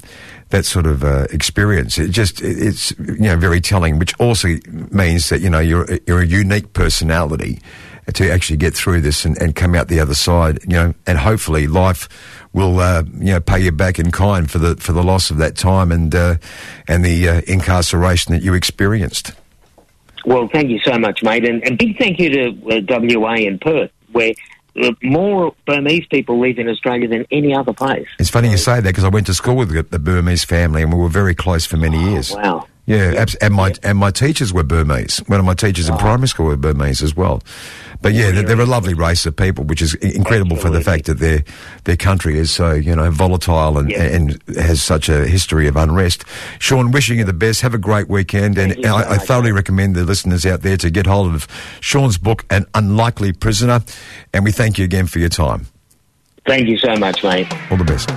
that 0.53 0.65
sort 0.65 0.87
of 0.87 1.03
uh, 1.03 1.27
experience, 1.31 1.99
it 1.99 2.11
just, 2.11 2.41
it- 2.41 2.59
it's, 2.59 2.93
you 2.99 3.17
know, 3.29 3.37
very 3.37 3.61
telling, 3.61 3.99
which 3.99 4.15
also 4.21 4.49
means 4.91 5.29
that, 5.31 5.41
you 5.41 5.51
know, 5.51 5.59
you're, 5.59 5.87
you're 6.07 6.21
a 6.21 6.27
unique 6.27 6.73
personality 6.75 7.61
to 8.15 8.31
actually 8.31 8.57
get 8.57 8.75
through 8.75 9.01
this 9.01 9.25
and, 9.25 9.41
and 9.41 9.55
come 9.57 9.75
out 9.75 9.89
the 9.89 10.01
other 10.01 10.15
side, 10.15 10.59
you 10.63 10.75
know, 10.75 10.95
and 11.07 11.19
hopefully 11.19 11.67
life 11.67 12.09
will, 12.53 12.79
uh, 12.81 13.03
you 13.19 13.33
know, 13.33 13.41
pay 13.41 13.61
you 13.61 13.73
back 13.73 13.99
in 13.99 14.11
kind 14.11 14.51
for 14.51 14.59
the, 14.59 14.77
for 14.77 14.93
the 14.93 15.03
loss 15.03 15.31
of 15.31 15.39
that 15.39 15.57
time 15.57 15.91
and, 15.93 16.15
uh, 16.15 16.37
and 16.89 17.05
the 17.05 17.29
uh, 17.29 17.41
incarceration 17.47 18.33
that 18.33 18.43
you 18.43 18.55
experienced. 18.55 19.33
Well, 20.25 20.49
thank 20.53 20.69
you 20.71 20.81
so 20.85 20.99
much, 20.99 21.23
mate, 21.23 21.45
and, 21.49 21.63
and 21.65 21.79
big 21.79 21.99
thank 21.99 22.19
you 22.21 22.29
to 22.31 22.49
uh, 22.79 23.01
WA 23.19 23.35
and 23.35 23.61
Perth, 23.61 23.91
where 24.13 24.33
Uh, 24.81 24.93
more 25.03 25.55
Burmese 25.67 26.07
people 26.07 26.41
live 26.41 26.59
in 26.59 26.69
Australia 26.69 27.07
than 27.07 27.27
any 27.31 27.55
other 27.55 27.73
place. 27.73 28.09
It's 28.19 28.31
funny 28.31 28.51
you 28.51 28.57
say 28.57 28.77
that 28.77 28.83
because 28.83 29.05
I 29.05 29.09
went 29.09 29.27
to 29.27 29.35
school 29.35 29.57
with 29.57 29.71
the, 29.71 29.83
the 29.83 29.99
Burmese 29.99 30.45
family 30.45 30.83
and 30.83 30.93
we 30.93 30.99
were 30.99 31.11
very 31.11 31.35
close 31.35 31.67
for 31.67 31.77
many 31.77 32.03
years. 32.11 32.33
Oh, 32.33 32.39
Wow. 32.39 32.69
Yeah, 32.85 33.25
and 33.41 33.55
my 33.55 33.75
and 33.85 33.97
my 33.97 34.11
teachers 34.11 34.53
were 34.53 34.65
Burmese. 34.65 35.19
One 35.29 35.39
of 35.39 35.47
my 35.47 35.55
teachers 35.55 35.89
in 35.89 35.95
oh. 35.95 35.99
primary 35.99 36.27
school 36.27 36.47
were 36.47 36.57
Burmese 36.57 37.01
as 37.01 37.15
well. 37.15 37.41
But 38.03 38.15
yeah, 38.15 38.31
they're, 38.33 38.43
they're 38.43 38.61
a 38.61 38.67
lovely 38.67 38.95
race 38.95 39.25
of 39.27 39.37
people, 39.37 39.65
which 39.65 39.81
is 39.81 39.95
incredible 39.95 40.57
for 40.57 40.71
the 40.71 40.81
fact 40.81 41.07
that 41.07 41.19
their 41.21 41.45
their 41.85 41.97
country 41.97 42.37
is 42.39 42.51
so 42.51 42.73
you 42.73 42.95
know 42.97 43.11
volatile 43.11 43.79
and 43.79 43.91
Yeah. 43.91 44.03
and 44.03 44.43
has 44.57 44.83
such 44.83 45.09
a 45.09 45.27
history 45.27 45.69
of 45.69 45.77
unrest. 45.77 46.25
Sean, 46.59 46.91
wishing 46.91 47.19
you 47.19 47.25
the 47.25 47.33
best. 47.33 47.61
Have 47.61 47.75
a 47.75 47.79
great 47.79 48.09
weekend, 48.09 48.59
and 48.59 48.73
Thank 48.73 48.85
so 48.85 48.97
I, 48.97 49.15
I 49.15 49.19
thoroughly 49.19 49.53
recommend 49.53 49.95
the 49.95 50.05
listeners 50.05 50.45
out 50.45 50.63
there 50.63 50.77
to 50.79 50.91
get 50.91 51.07
hold 51.07 51.35
of 51.35 51.47
Sean's 51.81 52.19
book, 52.19 52.45
An 52.51 52.67
Unlikely 52.75 53.33
Prisoner. 53.33 53.83
And 54.35 54.45
we 54.45 54.51
thank 54.53 54.79
you 54.79 54.85
again 54.85 55.07
for 55.07 55.19
your 55.21 55.29
time. 55.29 55.67
Thank 56.47 56.67
you 56.67 56.77
so 56.79 56.97
much, 56.97 57.23
mate. 57.23 57.47
All 57.71 57.77
the 57.77 57.85
best. 57.85 58.11